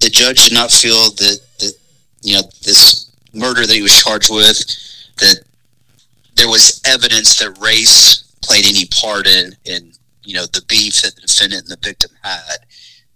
the 0.00 0.08
judge 0.08 0.44
did 0.44 0.54
not 0.54 0.70
feel 0.70 1.10
that, 1.10 1.40
that, 1.58 1.74
you 2.22 2.36
know, 2.36 2.42
this 2.64 3.12
murder 3.34 3.66
that 3.66 3.74
he 3.74 3.82
was 3.82 4.02
charged 4.02 4.30
with, 4.30 4.64
that 5.18 5.42
there 6.36 6.48
was 6.48 6.80
evidence 6.86 7.38
that 7.38 7.50
race 7.60 8.22
played 8.40 8.64
any 8.64 8.86
part 8.86 9.26
in, 9.26 9.52
in 9.66 9.92
you 10.24 10.32
know, 10.32 10.46
the 10.46 10.62
beef 10.68 11.02
that 11.02 11.14
the 11.16 11.20
defendant 11.20 11.68
and 11.68 11.70
the 11.70 11.86
victim 11.86 12.12
had. 12.22 12.64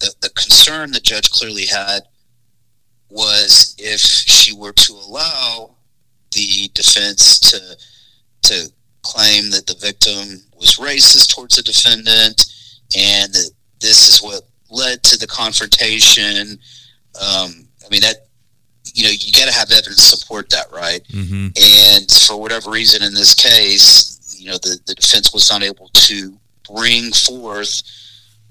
The, 0.05 0.15
the 0.21 0.31
concern 0.31 0.93
the 0.93 1.01
judge 1.01 1.31
clearly 1.31 1.65
had 1.65 2.01
was 3.09 3.75
if 3.79 4.01
she 4.01 4.55
were 4.55 4.73
to 4.73 4.93
allow 4.93 5.77
the 6.33 6.69
defense 6.75 7.39
to 7.41 7.77
to 8.43 8.71
claim 9.03 9.51
that 9.51 9.67
the 9.67 9.77
victim 9.81 10.43
was 10.59 10.77
racist 10.77 11.35
towards 11.35 11.57
the 11.57 11.63
defendant 11.63 12.45
and 12.95 13.33
that 13.33 13.51
this 13.81 14.09
is 14.09 14.21
what 14.21 14.43
led 14.71 15.03
to 15.05 15.17
the 15.17 15.27
confrontation. 15.27 16.59
Um, 17.19 17.67
I 17.83 17.89
mean 17.91 18.03
that 18.03 18.27
you 18.93 19.05
know 19.05 19.11
you 19.11 19.33
got 19.33 19.49
to 19.49 19.55
have 19.55 19.71
evidence 19.71 20.11
to 20.11 20.17
support 20.19 20.51
that, 20.51 20.67
right? 20.71 21.03
Mm-hmm. 21.09 21.47
And 21.57 22.11
for 22.27 22.39
whatever 22.39 22.71
reason, 22.71 23.03
in 23.03 23.15
this 23.15 23.35
case, 23.35 24.37
you 24.39 24.51
know 24.51 24.59
the 24.59 24.79
the 24.87 24.95
defense 24.95 25.33
was 25.33 25.51
not 25.51 25.63
able 25.63 25.89
to 25.95 26.37
bring 26.69 27.11
forth 27.13 27.83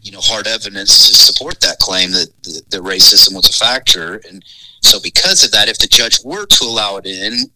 you 0.04 0.12
know 0.12 0.20
hard 0.22 0.48
evidence 0.48 1.10
to 1.10 1.16
support 1.16 1.60
that 1.62 1.80
claim 1.80 2.12
that 2.12 2.28
the, 2.44 2.62
the 2.70 2.78
racism 2.78 3.34
was 3.34 3.50
a 3.50 3.54
factor 3.54 4.22
and 4.30 4.44
so 4.82 5.00
because 5.02 5.44
of 5.44 5.52
that 5.52 5.70
if 5.70 5.80
the 5.80 5.88
judge 5.88 6.20
were 6.24 6.46
to 6.46 6.66
allow 6.66 6.98
it 6.98 7.06
in 7.06 7.50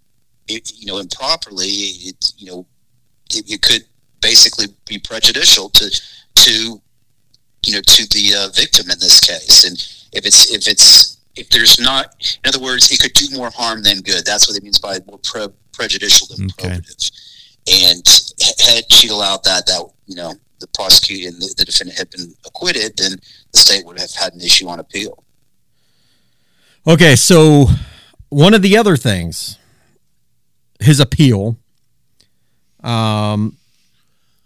it, 0.47 0.71
you 0.75 0.85
know, 0.85 0.99
improperly, 0.99 1.67
it, 1.67 2.33
you 2.37 2.47
know, 2.47 2.65
it, 3.33 3.49
it, 3.51 3.61
could 3.61 3.83
basically 4.21 4.67
be 4.87 4.97
prejudicial 4.97 5.69
to, 5.69 6.01
to, 6.35 6.81
you 7.65 7.73
know, 7.73 7.81
to 7.81 8.07
the 8.09 8.33
uh, 8.37 8.49
victim 8.53 8.89
in 8.89 8.99
this 8.99 9.19
case. 9.19 9.65
And 9.65 9.77
if 10.13 10.25
it's, 10.25 10.51
if 10.53 10.67
it's, 10.67 11.17
if 11.35 11.49
there's 11.49 11.79
not, 11.79 12.15
in 12.43 12.49
other 12.49 12.63
words, 12.63 12.91
it 12.91 12.99
could 12.99 13.13
do 13.13 13.35
more 13.35 13.51
harm 13.51 13.83
than 13.83 14.01
good. 14.01 14.25
That's 14.25 14.47
what 14.47 14.57
it 14.57 14.63
means 14.63 14.79
by 14.79 14.99
more 15.05 15.19
pre- 15.19 15.47
prejudicial 15.73 16.27
than 16.35 16.45
okay. 16.45 16.69
probative. 16.69 17.11
And 17.69 18.07
had 18.59 18.91
she 18.91 19.09
allowed 19.09 19.43
that, 19.43 19.65
that, 19.67 19.89
you 20.05 20.15
know, 20.15 20.33
the 20.59 20.67
prosecutor 20.67 21.29
and 21.29 21.41
the, 21.41 21.53
the 21.57 21.65
defendant 21.65 21.97
had 21.97 22.09
been 22.09 22.33
acquitted, 22.45 22.97
then 22.97 23.17
the 23.51 23.57
state 23.57 23.85
would 23.85 23.99
have 23.99 24.11
had 24.11 24.33
an 24.33 24.41
issue 24.41 24.67
on 24.67 24.79
appeal. 24.79 25.23
Okay, 26.85 27.15
so 27.15 27.67
one 28.29 28.53
of 28.53 28.61
the 28.61 28.77
other 28.77 28.97
things 28.97 29.57
his 30.79 30.99
appeal. 30.99 31.57
Um, 32.83 33.57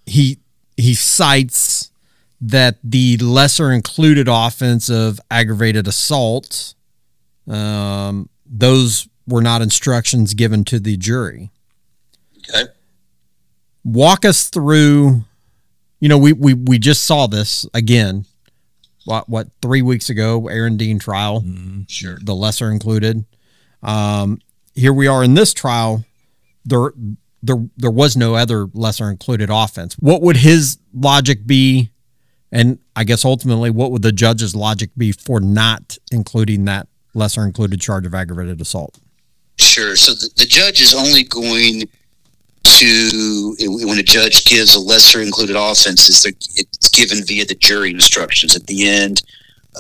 he 0.06 0.40
he 0.78 0.96
cites 0.96 1.92
that 2.40 2.78
the 2.84 3.18
lesser 3.18 3.72
included 3.72 4.28
offense 4.28 4.90
of 4.90 5.20
aggravated 5.30 5.88
assault, 5.88 6.74
um, 7.48 8.30
those 8.46 9.08
were 9.28 9.42
not 9.42 9.62
instructions 9.62 10.34
given 10.34 10.64
to 10.66 10.80
the 10.80 10.98
jury. 10.98 11.52
Okay. 12.38 12.72
Walk 13.84 14.26
us 14.26 14.50
through. 14.50 15.24
You 16.02 16.10
know, 16.10 16.18
we 16.18 16.34
we 16.34 16.54
we 16.54 16.78
just 16.78 17.06
saw 17.06 17.28
this 17.28 17.66
again. 17.74 18.26
What 19.06 19.30
what 19.30 19.48
three 19.62 19.82
weeks 19.82 20.10
ago, 20.10 20.50
Aaron 20.50 20.76
Dean 20.76 21.00
trial. 21.00 21.42
Mm-hmm. 21.42 21.84
Sure. 21.88 22.18
The 22.22 22.36
lesser 22.36 22.70
included. 22.70 23.24
Um, 23.82 24.40
here 24.76 24.94
we 24.94 25.08
are 25.08 25.24
in 25.24 25.34
this 25.34 25.54
trial. 25.54 26.06
There, 26.66 26.94
there, 27.42 27.58
there 27.78 27.92
was 27.92 28.16
no 28.16 28.36
other 28.36 28.68
lesser 28.74 29.10
included 29.10 29.50
offense. 29.52 29.96
What 29.96 30.22
would 30.22 30.38
his 30.38 30.78
logic 30.94 31.46
be? 31.46 31.90
And 32.52 32.80
I 32.96 33.04
guess 33.04 33.24
ultimately, 33.26 33.70
what 33.70 33.92
would 33.92 34.02
the 34.02 34.12
judge's 34.12 34.56
logic 34.56 34.92
be 34.98 35.12
for 35.12 35.40
not 35.40 35.98
including 36.12 36.66
that 36.66 36.88
lesser 37.14 37.44
included 37.44 37.82
charge 37.82 38.06
of 38.06 38.14
aggravated 38.14 38.60
assault? 38.62 39.00
Sure. 39.58 39.96
So 39.96 40.14
the, 40.14 40.30
the 40.36 40.46
judge 40.46 40.82
is 40.82 40.94
only 40.94 41.24
going 41.24 41.84
to, 42.80 43.56
when 43.60 44.00
a 44.00 44.04
judge 44.04 44.46
gives 44.46 44.76
a 44.76 44.80
lesser 44.80 45.22
included 45.22 45.56
offense, 45.56 46.10
is 46.10 46.26
it's 46.26 46.90
given 46.90 47.24
via 47.26 47.46
the 47.46 47.56
jury 47.56 47.92
instructions 47.92 48.56
at 48.56 48.68
the 48.68 48.88
end. 48.88 49.22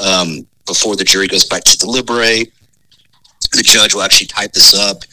Um, 0.02 0.48
before 0.66 0.96
the 0.96 1.04
jury 1.04 1.28
goes 1.28 1.46
back 1.46 1.64
to 1.66 1.78
deliberate, 1.78 2.54
the 3.54 3.64
judge 3.64 3.94
will 3.94 4.04
actually 4.04 4.28
type 4.28 4.54
this 4.54 4.74
up 4.74 5.04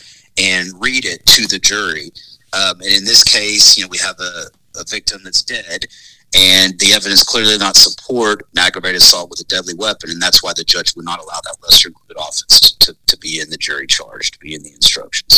and 0.41 0.69
read 0.81 1.05
it 1.05 1.25
to 1.27 1.47
the 1.47 1.59
jury. 1.59 2.11
Um, 2.53 2.81
and 2.81 2.93
in 2.93 3.05
this 3.05 3.25
case, 3.25 3.77
you 3.77 3.85
know, 3.85 3.89
we 3.91 3.99
have 3.99 4.19
a, 4.21 4.81
a 4.81 4.85
victim 4.89 5.21
that's 5.25 5.43
dead 5.43 5.87
and 6.35 6.79
the 6.79 6.93
evidence 6.93 7.23
clearly 7.23 7.57
not 7.57 7.77
support 7.77 8.43
an 8.53 8.59
aggravated 8.59 9.01
assault 9.01 9.31
with 9.31 9.41
a 9.41 9.45
deadly 9.45 9.75
weapon, 9.75 10.11
and 10.11 10.21
that's 10.21 10.43
why 10.43 10.53
the 10.55 10.65
judge 10.65 10.95
would 10.95 11.05
not 11.05 11.21
allow 11.21 11.41
that 11.45 11.57
lesser 11.63 11.89
included 11.89 12.17
offense 12.19 12.73
to, 12.73 12.95
to 13.07 13.17
be 13.19 13.41
in 13.41 13.49
the 13.49 13.57
jury 13.57 13.87
charge, 13.87 14.31
to 14.33 14.39
be 14.39 14.55
in 14.55 14.63
the 14.63 14.73
instructions. 14.73 15.38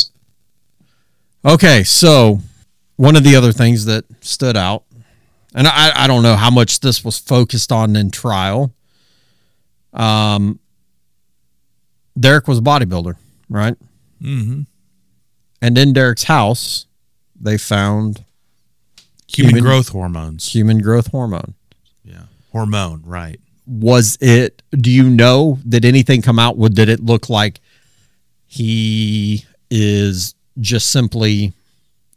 Okay, 1.45 1.85
so 1.85 2.41
one 2.97 3.17
of 3.17 3.25
the 3.25 3.37
other 3.37 3.53
things 3.53 3.87
that 3.87 4.05
stood 4.21 4.57
out, 4.57 4.85
and 5.55 5.67
I, 5.67 6.05
I 6.05 6.07
don't 6.07 6.23
know 6.23 6.37
how 6.37 6.51
much 6.51 6.81
this 6.81 7.05
was 7.05 7.19
focused 7.19 7.73
on 7.73 7.97
in 7.97 8.11
trial. 8.11 8.75
Um, 9.93 10.61
Derek 12.19 12.47
was 12.47 12.59
a 12.59 12.63
bodybuilder, 12.63 13.15
right? 13.49 13.75
Mm-hmm. 14.23 14.63
And 15.63 15.79
in 15.79 15.93
Derek's 15.93 16.25
house, 16.25 16.87
they 17.41 17.57
found 17.57 18.25
Human, 19.37 19.55
human 19.55 19.65
growth 19.65 19.89
hormones. 19.91 20.53
Human 20.53 20.79
growth 20.79 21.07
hormone. 21.09 21.55
Yeah. 22.05 22.23
Hormone, 22.53 23.03
right. 23.05 23.39
Was 23.67 24.19
it 24.21 24.63
do 24.73 24.91
you 24.91 25.09
know 25.09 25.59
did 25.69 25.85
anything 25.85 26.23
come 26.23 26.39
out 26.39 26.59
did 26.75 26.89
it 26.89 27.01
look 27.01 27.29
like 27.29 27.61
he 28.47 29.45
is 29.71 30.35
just 30.59 30.91
simply 30.91 31.53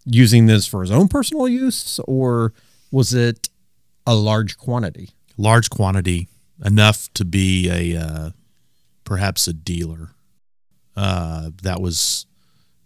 using 0.06 0.46
this 0.48 0.68
for 0.68 0.82
his 0.82 0.92
own 0.92 1.08
personal 1.08 1.48
use 1.48 2.00
or 2.08 2.54
was 2.92 3.14
it 3.14 3.50
a 4.06 4.16
large 4.16 4.58
quantity? 4.58 5.10
Large 5.38 5.70
quantity, 5.70 6.28
enough 6.64 7.12
to 7.14 7.26
be 7.26 7.70
a 7.70 8.00
uh, 8.00 8.30
perhaps 9.04 9.48
a 9.48 9.54
dealer. 9.54 10.12
Uh, 10.96 11.50
that 11.64 11.82
was 11.82 12.28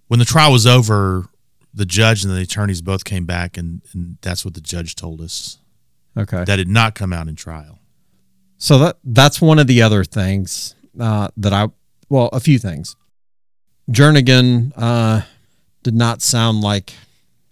when 0.08 0.20
the 0.20 0.26
trial 0.26 0.54
was 0.54 0.66
over 0.66 1.28
the 1.74 1.86
judge 1.86 2.24
and 2.24 2.34
the 2.34 2.42
attorneys 2.42 2.82
both 2.82 3.04
came 3.04 3.26
back, 3.26 3.58
and, 3.58 3.82
and 3.94 4.18
that's 4.22 4.46
what 4.46 4.54
the 4.54 4.62
judge 4.62 4.96
told 4.96 5.22
us. 5.22 5.60
Okay, 6.16 6.44
that 6.46 6.56
did 6.56 6.70
not 6.70 6.96
come 6.96 7.12
out 7.12 7.28
in 7.28 7.36
trial. 7.36 7.80
So 8.58 8.80
that 8.80 8.98
that's 9.04 9.42
one 9.42 9.60
of 9.60 9.68
the 9.68 9.82
other 9.82 10.04
things 10.04 10.74
uh, 11.00 11.28
that 11.38 11.54
I 11.54 11.68
well, 12.10 12.30
a 12.32 12.40
few 12.40 12.58
things. 12.58 12.96
Jernigan 13.92 14.72
uh, 14.76 15.22
did 15.84 15.96
not 15.96 16.22
sound 16.22 16.62
like 16.62 16.94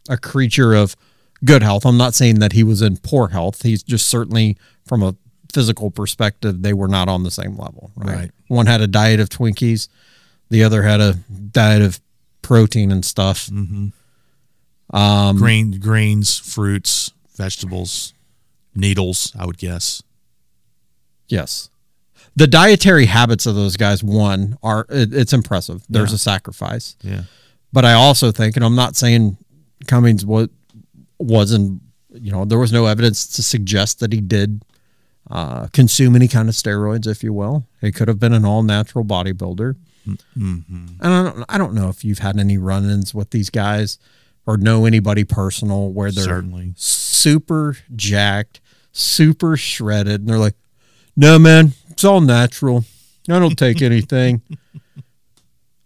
a 0.09 0.17
creature 0.17 0.73
of 0.73 0.95
good 1.43 1.63
health. 1.63 1.85
I'm 1.85 1.97
not 1.97 2.13
saying 2.13 2.39
that 2.39 2.53
he 2.53 2.63
was 2.63 2.81
in 2.81 2.97
poor 2.97 3.29
health. 3.29 3.61
He's 3.63 3.83
just 3.83 4.07
certainly 4.07 4.57
from 4.85 5.03
a 5.03 5.15
physical 5.55 5.89
perspective, 5.89 6.61
they 6.61 6.73
were 6.73 6.87
not 6.87 7.07
on 7.07 7.23
the 7.23 7.31
same 7.31 7.57
level. 7.57 7.91
Right. 7.95 8.15
right. 8.15 8.31
One 8.49 8.65
had 8.65 8.81
a 8.81 8.87
diet 8.87 9.21
of 9.21 9.29
Twinkies, 9.29 9.87
the 10.49 10.63
other 10.63 10.83
had 10.83 10.99
a 10.99 11.13
diet 11.51 11.81
of 11.81 11.99
protein 12.41 12.91
and 12.91 13.03
stuff. 13.03 13.47
Mm-hmm. 13.47 14.95
Um, 14.95 15.37
Grain, 15.37 15.79
grains, 15.79 16.37
fruits, 16.37 17.11
vegetables, 17.35 18.13
needles. 18.75 19.33
I 19.37 19.45
would 19.45 19.57
guess. 19.57 20.03
Yes, 21.27 21.69
the 22.35 22.45
dietary 22.45 23.05
habits 23.05 23.45
of 23.47 23.55
those 23.55 23.77
guys. 23.77 24.03
One 24.03 24.57
are 24.61 24.85
it, 24.89 25.11
it's 25.13 25.33
impressive. 25.33 25.83
There's 25.89 26.11
yeah. 26.11 26.15
a 26.15 26.19
sacrifice. 26.19 26.95
Yeah, 27.01 27.23
but 27.75 27.83
I 27.83 27.91
also 27.91 28.31
think, 28.31 28.55
and 28.55 28.63
I'm 28.63 28.77
not 28.77 28.95
saying 28.95 29.37
Cummings 29.85 30.25
was 30.25 30.47
wasn't. 31.19 31.81
You 32.09 32.31
know, 32.31 32.45
there 32.45 32.57
was 32.57 32.71
no 32.71 32.85
evidence 32.85 33.27
to 33.35 33.43
suggest 33.43 33.99
that 33.99 34.13
he 34.13 34.21
did 34.21 34.63
uh, 35.29 35.67
consume 35.73 36.15
any 36.15 36.29
kind 36.29 36.47
of 36.47 36.55
steroids, 36.55 37.05
if 37.05 37.21
you 37.21 37.33
will. 37.33 37.67
He 37.81 37.91
could 37.91 38.07
have 38.07 38.17
been 38.17 38.31
an 38.31 38.45
all 38.45 38.63
natural 38.63 39.03
bodybuilder. 39.03 39.75
Mm-hmm. 40.07 40.87
And 41.01 41.13
I 41.13 41.23
don't, 41.23 41.45
I 41.49 41.57
don't 41.57 41.73
know 41.73 41.89
if 41.89 42.05
you've 42.05 42.19
had 42.19 42.39
any 42.39 42.57
run 42.57 42.89
ins 42.89 43.13
with 43.13 43.31
these 43.31 43.49
guys 43.49 43.99
or 44.45 44.55
know 44.55 44.85
anybody 44.85 45.25
personal 45.25 45.91
where 45.91 46.09
they're 46.09 46.23
Certainly. 46.23 46.75
super 46.77 47.75
jacked, 47.93 48.61
super 48.93 49.57
shredded, 49.57 50.21
and 50.21 50.29
they're 50.29 50.39
like, 50.39 50.55
"No, 51.17 51.37
man, 51.37 51.73
it's 51.89 52.05
all 52.05 52.21
natural. 52.21 52.85
I 53.27 53.37
don't 53.39 53.57
take 53.57 53.81
anything." 53.81 54.41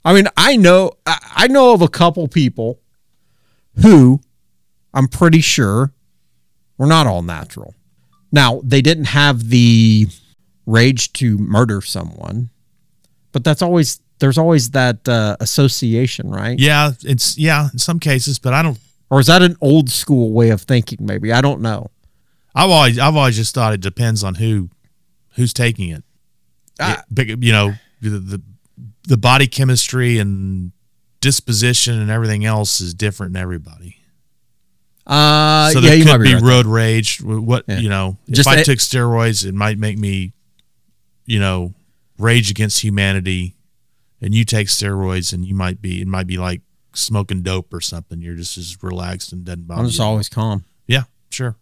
I 0.05 0.13
mean, 0.13 0.27
I 0.37 0.55
know 0.55 0.91
I 1.05 1.47
know 1.47 1.73
of 1.73 1.81
a 1.81 1.87
couple 1.87 2.27
people 2.27 2.79
who 3.81 4.21
I'm 4.93 5.07
pretty 5.07 5.41
sure 5.41 5.93
were 6.77 6.87
not 6.87 7.07
all 7.07 7.21
natural. 7.21 7.75
Now, 8.31 8.61
they 8.63 8.81
didn't 8.81 9.05
have 9.05 9.49
the 9.49 10.07
rage 10.65 11.11
to 11.13 11.37
murder 11.37 11.81
someone, 11.81 12.49
but 13.31 13.43
that's 13.43 13.61
always 13.61 13.99
there's 14.19 14.37
always 14.37 14.71
that 14.71 15.07
uh, 15.07 15.37
association, 15.39 16.29
right? 16.29 16.57
Yeah, 16.59 16.91
it's 17.03 17.37
yeah 17.37 17.69
in 17.71 17.79
some 17.79 17.99
cases, 17.99 18.39
but 18.39 18.53
I 18.53 18.61
don't. 18.61 18.77
Or 19.09 19.19
is 19.19 19.27
that 19.27 19.41
an 19.41 19.55
old 19.59 19.89
school 19.89 20.31
way 20.31 20.49
of 20.49 20.61
thinking? 20.61 20.99
Maybe 21.01 21.33
I 21.33 21.41
don't 21.41 21.61
know. 21.61 21.89
I've 22.55 22.69
always 22.69 22.99
I've 22.99 23.15
always 23.15 23.35
just 23.35 23.55
thought 23.55 23.73
it 23.73 23.81
depends 23.81 24.23
on 24.23 24.35
who 24.35 24.69
who's 25.35 25.53
taking 25.53 25.89
it. 25.89 26.03
Uh, 26.79 26.97
it 27.17 27.43
you 27.43 27.51
know 27.51 27.73
the, 28.01 28.09
the 28.09 28.41
the 29.07 29.17
body 29.17 29.47
chemistry 29.47 30.19
and 30.19 30.71
disposition 31.21 31.99
and 31.99 32.09
everything 32.09 32.45
else 32.45 32.81
is 32.81 32.93
different 32.93 33.35
in 33.35 33.41
everybody. 33.41 33.97
Uh, 35.05 35.71
so 35.71 35.81
there 35.81 35.95
yeah, 35.95 36.05
could 36.05 36.21
be, 36.21 36.33
right 36.35 36.43
road 36.43 36.65
there. 36.65 36.73
rage. 36.73 37.21
What 37.21 37.65
yeah. 37.67 37.79
you 37.79 37.89
know, 37.89 38.17
if 38.27 38.45
I 38.47 38.61
took 38.61 38.77
steroids, 38.77 39.43
it 39.43 39.55
might 39.55 39.79
make 39.79 39.97
me, 39.97 40.33
you 41.25 41.39
know, 41.39 41.73
rage 42.19 42.51
against 42.51 42.83
humanity 42.83 43.55
and 44.21 44.35
you 44.35 44.43
take 44.45 44.67
steroids 44.67 45.33
and 45.33 45.45
you 45.45 45.55
might 45.55 45.81
be 45.81 46.01
it 46.01 46.07
might 46.07 46.27
be 46.27 46.37
like 46.37 46.61
smoking 46.93 47.41
dope 47.41 47.73
or 47.73 47.81
something. 47.81 48.21
You're 48.21 48.35
just 48.35 48.57
as 48.57 48.81
relaxed 48.83 49.33
and 49.33 49.43
doesn't 49.43 49.67
bother. 49.67 49.81
I'm 49.81 49.87
just 49.87 49.99
you. 49.99 50.05
always 50.05 50.29
calm. 50.29 50.63
Yeah, 50.85 51.03
sure. 51.31 51.55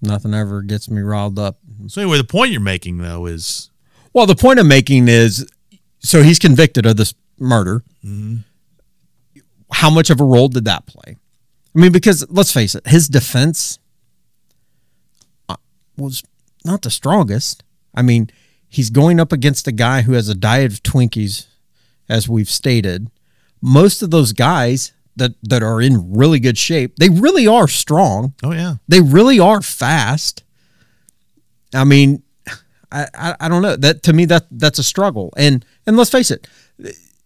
Nothing 0.00 0.34
ever 0.34 0.62
gets 0.62 0.88
me 0.88 1.00
riled 1.00 1.38
up. 1.38 1.58
So 1.88 2.02
anyway, 2.02 2.18
the 2.18 2.24
point 2.24 2.52
you're 2.52 2.60
making 2.60 2.98
though 2.98 3.26
is 3.26 3.70
well, 4.12 4.26
the 4.26 4.36
point 4.36 4.58
I'm 4.58 4.68
making 4.68 5.08
is 5.08 5.46
so 6.02 6.22
he's 6.22 6.38
convicted 6.38 6.86
of 6.86 6.96
this 6.96 7.14
murder. 7.38 7.82
Mm-hmm. 8.04 8.38
How 9.72 9.90
much 9.90 10.10
of 10.10 10.20
a 10.20 10.24
role 10.24 10.48
did 10.48 10.64
that 10.66 10.86
play? 10.86 11.16
I 11.74 11.78
mean, 11.78 11.92
because 11.92 12.26
let's 12.28 12.52
face 12.52 12.74
it, 12.74 12.86
his 12.86 13.08
defense 13.08 13.78
uh, 15.48 15.56
was 15.96 16.22
not 16.64 16.82
the 16.82 16.90
strongest. 16.90 17.64
I 17.94 18.02
mean, 18.02 18.30
he's 18.68 18.90
going 18.90 19.18
up 19.18 19.32
against 19.32 19.66
a 19.66 19.72
guy 19.72 20.02
who 20.02 20.12
has 20.12 20.28
a 20.28 20.34
diet 20.34 20.72
of 20.72 20.82
Twinkies 20.82 21.46
as 22.08 22.28
we've 22.28 22.50
stated, 22.50 23.10
most 23.60 24.02
of 24.02 24.10
those 24.10 24.32
guys 24.32 24.92
that 25.16 25.32
that 25.42 25.62
are 25.62 25.80
in 25.80 26.14
really 26.14 26.40
good 26.40 26.58
shape, 26.58 26.96
they 26.96 27.08
really 27.08 27.46
are 27.46 27.68
strong. 27.68 28.34
Oh 28.42 28.52
yeah, 28.52 28.76
they 28.88 29.00
really 29.00 29.38
are 29.38 29.62
fast. 29.62 30.42
I 31.74 31.84
mean, 31.84 32.22
I, 32.92 33.06
I, 33.14 33.36
I 33.40 33.48
don't 33.48 33.62
know 33.62 33.76
that 33.76 34.02
to 34.04 34.12
me 34.12 34.26
that 34.26 34.46
that's 34.50 34.78
a 34.78 34.84
struggle, 34.84 35.32
and 35.36 35.64
and 35.86 35.96
let's 35.96 36.10
face 36.10 36.30
it, 36.30 36.46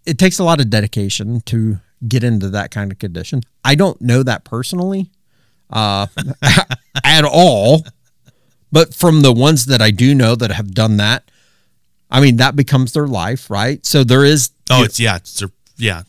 it 0.07 0.19
takes 0.19 0.39
a 0.39 0.45
lot 0.45 0.61
of 0.61 0.71
dedication 0.71 1.41
to 1.43 1.79
get 2.07 2.23
into 2.23 2.49
that 2.51 2.71
kind 2.71 2.93
of 2.93 2.99
condition. 2.99 3.43
I 3.65 3.75
don't 3.75 4.01
know 4.01 4.23
that 4.23 4.45
personally, 4.45 5.11
uh, 5.71 6.07
at 7.05 7.25
all, 7.25 7.85
but 8.71 8.95
from 8.95 9.23
the 9.23 9.33
ones 9.33 9.67
that 9.67 9.83
I 9.83 9.91
do 9.91 10.15
know 10.15 10.35
that 10.37 10.51
have 10.53 10.73
done 10.73 10.99
that, 10.99 11.31
I 12.11 12.21
mean, 12.21 12.37
that 12.37 12.57
becomes 12.57 12.93
their 12.93 13.07
life, 13.07 13.51
right? 13.51 13.85
So 13.85 14.05
there 14.05 14.25
is. 14.25 14.51
Oh, 14.71 14.85
it's 14.85 15.01
yeah, 15.01 15.17
it's 15.17 15.43
yeah. 15.77 16.03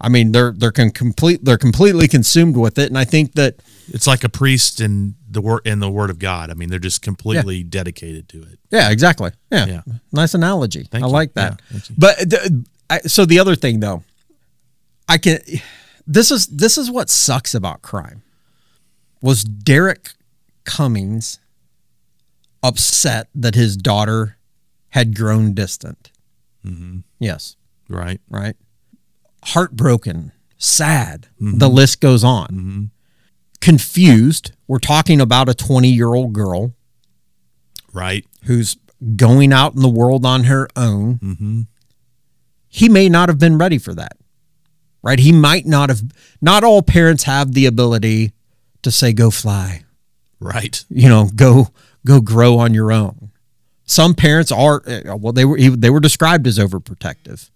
I 0.00 0.08
mean, 0.08 0.32
they're 0.32 0.52
they're 0.52 0.70
complete 0.70 1.44
they're 1.44 1.58
completely 1.58 2.06
consumed 2.06 2.56
with 2.56 2.78
it, 2.78 2.88
and 2.88 2.96
I 2.96 3.04
think 3.04 3.34
that 3.34 3.56
it's 3.88 4.06
like 4.06 4.22
a 4.22 4.28
priest 4.28 4.80
in 4.80 5.16
the 5.28 5.40
word 5.40 5.66
in 5.66 5.80
the 5.80 5.90
Word 5.90 6.10
of 6.10 6.18
God. 6.18 6.50
I 6.50 6.54
mean, 6.54 6.70
they're 6.70 6.78
just 6.78 7.02
completely 7.02 7.58
yeah. 7.58 7.64
dedicated 7.68 8.28
to 8.30 8.42
it. 8.42 8.58
Yeah, 8.70 8.90
exactly. 8.90 9.32
Yeah, 9.50 9.66
yeah. 9.66 9.82
nice 10.12 10.34
analogy. 10.34 10.84
Thank 10.84 11.04
I 11.04 11.06
you. 11.08 11.12
like 11.12 11.34
that. 11.34 11.60
Yeah, 11.70 11.80
but 11.96 12.18
the, 12.18 12.64
I, 12.88 13.00
so 13.00 13.24
the 13.24 13.38
other 13.38 13.56
thing, 13.56 13.80
though, 13.80 14.04
I 15.08 15.18
can. 15.18 15.40
This 16.06 16.30
is 16.30 16.46
this 16.46 16.78
is 16.78 16.90
what 16.90 17.10
sucks 17.10 17.54
about 17.54 17.82
crime. 17.82 18.22
Was 19.20 19.42
Derek 19.42 20.10
Cummings 20.64 21.40
upset 22.62 23.28
that 23.34 23.54
his 23.54 23.76
daughter 23.76 24.36
had 24.90 25.16
grown 25.16 25.54
distant. 25.54 26.10
Mm-hmm. 26.64 27.00
Yes. 27.18 27.56
Right. 27.88 28.20
Right. 28.28 28.56
Heartbroken, 29.44 30.32
sad. 30.56 31.28
The 31.40 31.68
list 31.68 32.00
goes 32.00 32.24
on. 32.24 32.90
Confused. 33.60 34.52
We're 34.66 34.78
talking 34.78 35.20
about 35.20 35.48
a 35.48 35.54
20 35.54 35.88
year 35.90 36.14
old 36.14 36.32
girl 36.32 36.74
Right. 37.92 38.24
who's 38.44 38.76
going 39.16 39.52
out 39.52 39.74
in 39.74 39.82
the 39.82 39.88
world 39.88 40.24
on 40.24 40.44
her 40.44 40.68
own. 40.76 41.18
Mm-hmm. 41.18 41.60
He 42.68 42.88
may 42.88 43.08
not 43.08 43.28
have 43.28 43.38
been 43.38 43.58
ready 43.58 43.78
for 43.78 43.94
that, 43.94 44.16
right? 45.02 45.18
He 45.18 45.32
might 45.32 45.66
not 45.66 45.88
have. 45.88 46.02
Not 46.40 46.62
all 46.64 46.82
parents 46.82 47.24
have 47.24 47.52
the 47.54 47.64
ability 47.66 48.32
to 48.82 48.90
say, 48.90 49.12
"Go 49.14 49.30
fly," 49.30 49.84
Right. 50.38 50.84
you 50.90 51.08
know, 51.08 51.30
go 51.34 51.68
go 52.04 52.20
grow 52.20 52.58
on 52.58 52.74
your 52.74 52.92
own. 52.92 53.30
Some 53.84 54.14
parents 54.14 54.52
are 54.52 54.82
uh, 54.86 55.16
well, 55.16 55.32
they 55.32 55.46
were 55.46 55.58
they 55.58 55.88
were 55.90 55.98
described 56.00 56.46
as 56.46 56.58
overprotective. 56.58 57.48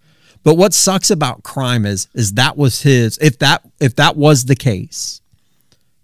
But 0.45 0.57
what 0.57 0.75
sucks 0.75 1.11
about 1.11 1.43
crime 1.43 1.87
is 1.87 2.09
is 2.15 2.33
that 2.35 2.57
was 2.57 2.83
his. 2.83 3.19
If 3.19 3.39
that 3.39 3.63
if 3.81 3.95
that 3.97 4.17
was 4.17 4.45
the 4.47 4.57
case, 4.57 5.21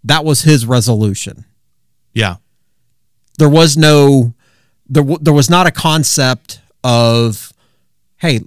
that 0.05 0.25
was 0.25 0.43
his 0.43 0.65
resolution. 0.67 1.45
Yeah. 2.15 2.37
there 3.39 3.49
was 3.49 3.77
no 3.77 4.35
there 4.89 5.05
there 5.21 5.35
was 5.35 5.49
not 5.51 5.67
a 5.67 5.71
concept 5.71 6.61
of 6.83 7.53
hey 8.17 8.41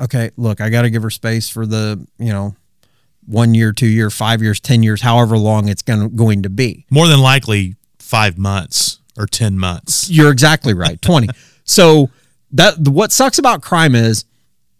okay 0.00 0.30
look 0.36 0.60
i 0.60 0.70
got 0.70 0.82
to 0.82 0.90
give 0.90 1.02
her 1.02 1.10
space 1.10 1.48
for 1.50 1.66
the 1.66 2.04
you 2.18 2.32
know 2.32 2.56
one 3.26 3.54
year 3.54 3.72
two 3.72 3.86
year 3.86 4.08
five 4.10 4.40
years 4.42 4.58
ten 4.60 4.82
years 4.82 5.02
however 5.02 5.36
long 5.36 5.68
it's 5.68 5.82
going 5.82 6.14
going 6.16 6.42
to 6.42 6.48
be 6.50 6.86
More 6.90 7.06
than 7.08 7.20
likely 7.20 7.76
five 7.98 8.38
months 8.38 8.98
or 9.18 9.26
10 9.26 9.58
months. 9.58 10.08
you're 10.10 10.32
exactly 10.32 10.72
right 10.74 11.00
20 11.02 11.28
so 11.64 12.08
that 12.52 12.78
what 12.88 13.12
sucks 13.12 13.38
about 13.38 13.60
crime 13.62 13.94
is 13.94 14.24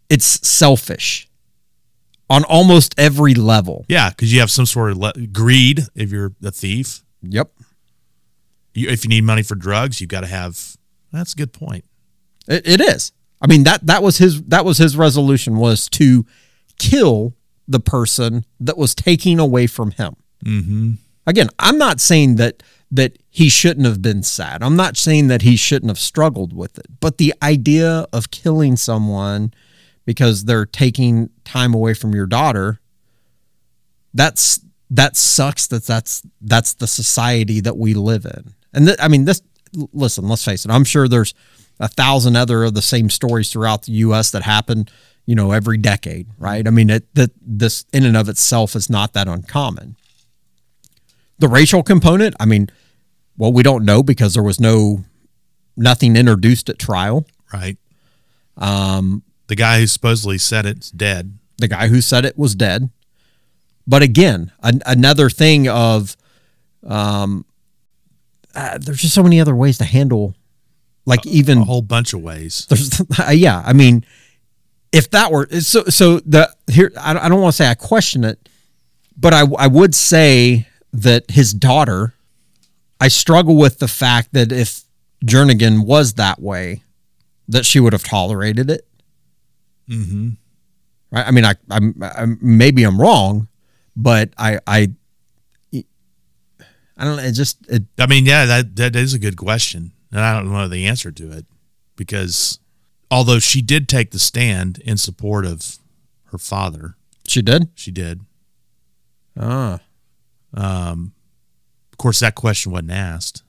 it's 0.08 0.46
selfish 0.46 1.28
on 2.28 2.44
almost 2.44 2.94
every 2.98 3.34
level 3.34 3.84
Yeah. 3.88 4.10
Because 4.10 4.32
you 4.32 4.40
have 4.40 4.50
some 4.50 4.66
sort 4.66 4.92
of 4.92 4.96
le- 4.98 5.26
greed 5.32 5.82
if 5.94 6.10
you're 6.10 6.32
a 6.42 6.50
thief. 6.50 7.02
yep 7.22 7.50
You, 8.74 8.88
if 8.88 9.04
you 9.04 9.08
need 9.08 9.24
money 9.24 9.42
for 9.42 9.54
drugs, 9.54 10.00
you've 10.00 10.08
got 10.10 10.20
to 10.22 10.26
have. 10.26 10.76
That's 11.12 11.34
a 11.34 11.36
good 11.36 11.52
point. 11.52 11.84
It, 12.48 12.66
it 12.66 12.80
is. 12.80 13.12
I 13.40 13.46
mean 13.48 13.64
that 13.64 13.86
that 13.86 14.02
was 14.02 14.18
his 14.18 14.42
that 14.44 14.64
was 14.64 14.78
his 14.78 14.96
resolution 14.96 15.56
was 15.56 15.88
to 15.90 16.24
kill 16.78 17.34
the 17.68 17.80
person 17.80 18.44
that 18.60 18.78
was 18.78 18.94
taking 18.94 19.38
away 19.38 19.66
from 19.66 19.90
him. 19.92 20.16
Mm-hmm. 20.44 20.92
Again, 21.26 21.48
I'm 21.58 21.78
not 21.78 22.00
saying 22.00 22.36
that 22.36 22.62
that 22.90 23.18
he 23.30 23.48
shouldn't 23.48 23.86
have 23.86 24.02
been 24.02 24.22
sad. 24.22 24.62
I'm 24.62 24.76
not 24.76 24.96
saying 24.96 25.28
that 25.28 25.42
he 25.42 25.56
shouldn't 25.56 25.88
have 25.90 25.98
struggled 25.98 26.52
with 26.52 26.78
it. 26.78 26.86
But 27.00 27.18
the 27.18 27.34
idea 27.42 28.06
of 28.12 28.30
killing 28.30 28.76
someone 28.76 29.54
because 30.04 30.44
they're 30.44 30.66
taking 30.66 31.30
time 31.44 31.74
away 31.74 31.94
from 31.94 32.14
your 32.14 32.26
daughter, 32.26 32.80
that's 34.14 34.60
that 34.90 35.16
sucks. 35.16 35.66
That 35.66 35.84
that's 35.84 36.22
that's 36.40 36.74
the 36.74 36.86
society 36.86 37.60
that 37.60 37.76
we 37.76 37.94
live 37.94 38.24
in. 38.24 38.54
And 38.72 38.86
th- 38.86 38.98
I 39.00 39.08
mean, 39.08 39.24
this. 39.24 39.42
Listen, 39.92 40.28
let's 40.28 40.44
face 40.44 40.66
it. 40.66 40.70
I'm 40.70 40.84
sure 40.84 41.08
there's 41.08 41.32
a 41.80 41.88
thousand 41.88 42.36
other 42.36 42.64
of 42.64 42.74
the 42.74 42.82
same 42.82 43.08
stories 43.08 43.50
throughout 43.50 43.84
the 43.84 43.92
U.S. 43.92 44.30
that 44.32 44.42
happen, 44.42 44.86
you 45.24 45.34
know, 45.34 45.52
every 45.52 45.78
decade, 45.78 46.28
right? 46.38 46.66
I 46.66 46.70
mean, 46.70 46.90
it, 46.90 47.14
that 47.14 47.30
this 47.40 47.86
in 47.90 48.04
and 48.04 48.16
of 48.16 48.28
itself 48.28 48.76
is 48.76 48.90
not 48.90 49.14
that 49.14 49.28
uncommon. 49.28 49.96
The 51.38 51.48
racial 51.48 51.82
component, 51.82 52.36
I 52.38 52.44
mean, 52.44 52.68
well, 53.38 53.52
we 53.52 53.62
don't 53.62 53.86
know 53.86 54.02
because 54.02 54.34
there 54.34 54.42
was 54.42 54.60
no 54.60 55.04
nothing 55.76 56.16
introduced 56.16 56.68
at 56.68 56.78
trial. 56.78 57.26
Right. 57.52 57.78
Um, 58.58 59.22
the 59.46 59.54
guy 59.54 59.80
who 59.80 59.86
supposedly 59.86 60.38
said 60.38 60.66
it's 60.66 60.90
dead. 60.90 61.38
The 61.58 61.68
guy 61.68 61.88
who 61.88 62.00
said 62.00 62.24
it 62.24 62.38
was 62.38 62.54
dead. 62.54 62.90
But 63.86 64.02
again, 64.02 64.52
an, 64.62 64.82
another 64.86 65.28
thing 65.28 65.68
of, 65.68 66.16
um, 66.86 67.44
uh, 68.54 68.78
there's 68.78 69.00
just 69.00 69.14
so 69.14 69.22
many 69.22 69.40
other 69.40 69.54
ways 69.54 69.78
to 69.78 69.84
handle, 69.84 70.34
like 71.04 71.26
even 71.26 71.58
A 71.58 71.64
whole 71.64 71.82
bunch 71.82 72.12
of 72.12 72.22
ways. 72.22 72.66
there's 72.68 73.00
yeah 73.32 73.62
i 73.64 73.72
mean 73.72 74.04
if 74.92 75.10
that 75.10 75.32
were 75.32 75.48
so 75.60 75.84
so 75.84 76.20
the 76.20 76.52
here 76.70 76.92
i 77.00 77.12
don't, 77.12 77.22
I 77.22 77.28
don't 77.28 77.40
want 77.40 77.54
to 77.54 77.56
say 77.56 77.68
i 77.68 77.74
question 77.74 78.24
it 78.24 78.48
but 79.16 79.34
I, 79.34 79.44
I 79.58 79.66
would 79.66 79.94
say 79.94 80.68
that 80.92 81.30
his 81.30 81.52
daughter 81.52 82.14
i 83.00 83.08
struggle 83.08 83.56
with 83.56 83.78
the 83.78 83.88
fact 83.88 84.32
that 84.32 84.52
if 84.52 84.82
jernigan 85.24 85.86
was 85.86 86.14
that 86.14 86.40
way 86.40 86.82
that 87.48 87.64
she 87.66 87.80
would 87.80 87.92
have 87.92 88.04
tolerated 88.04 88.70
it 88.70 88.86
Mm-hmm. 89.88 90.30
right 91.10 91.26
i 91.26 91.30
mean 91.30 91.44
I, 91.44 91.54
I'm, 91.70 91.94
I'm 92.00 92.38
maybe 92.40 92.84
i'm 92.84 93.00
wrong 93.00 93.48
but 93.96 94.30
i 94.38 94.58
i 94.66 94.88
i 95.74 95.84
don't 97.04 97.16
know 97.16 97.22
it 97.22 97.32
just 97.32 97.58
it 97.68 97.84
I 97.98 98.06
mean, 98.06 98.26
yeah, 98.26 98.44
that 98.46 98.76
that 98.76 98.96
is 98.96 99.14
a 99.14 99.18
good 99.18 99.36
question, 99.36 99.92
and 100.10 100.20
I 100.20 100.34
don't 100.34 100.50
know 100.52 100.68
the 100.68 100.86
answer 100.86 101.10
to 101.10 101.32
it 101.32 101.46
because 101.96 102.58
although 103.10 103.38
she 103.38 103.62
did 103.62 103.88
take 103.88 104.10
the 104.10 104.18
stand 104.18 104.78
in 104.78 104.96
support 104.96 105.44
of 105.46 105.78
her 106.26 106.38
father, 106.38 106.96
she 107.26 107.42
did 107.42 107.68
she 107.74 107.90
did. 107.90 108.20
ah 109.38 109.80
Um, 110.54 111.12
of 111.92 111.98
course, 111.98 112.20
that 112.20 112.34
question 112.34 112.72
wasn't 112.72 112.90
asked. 112.92 113.42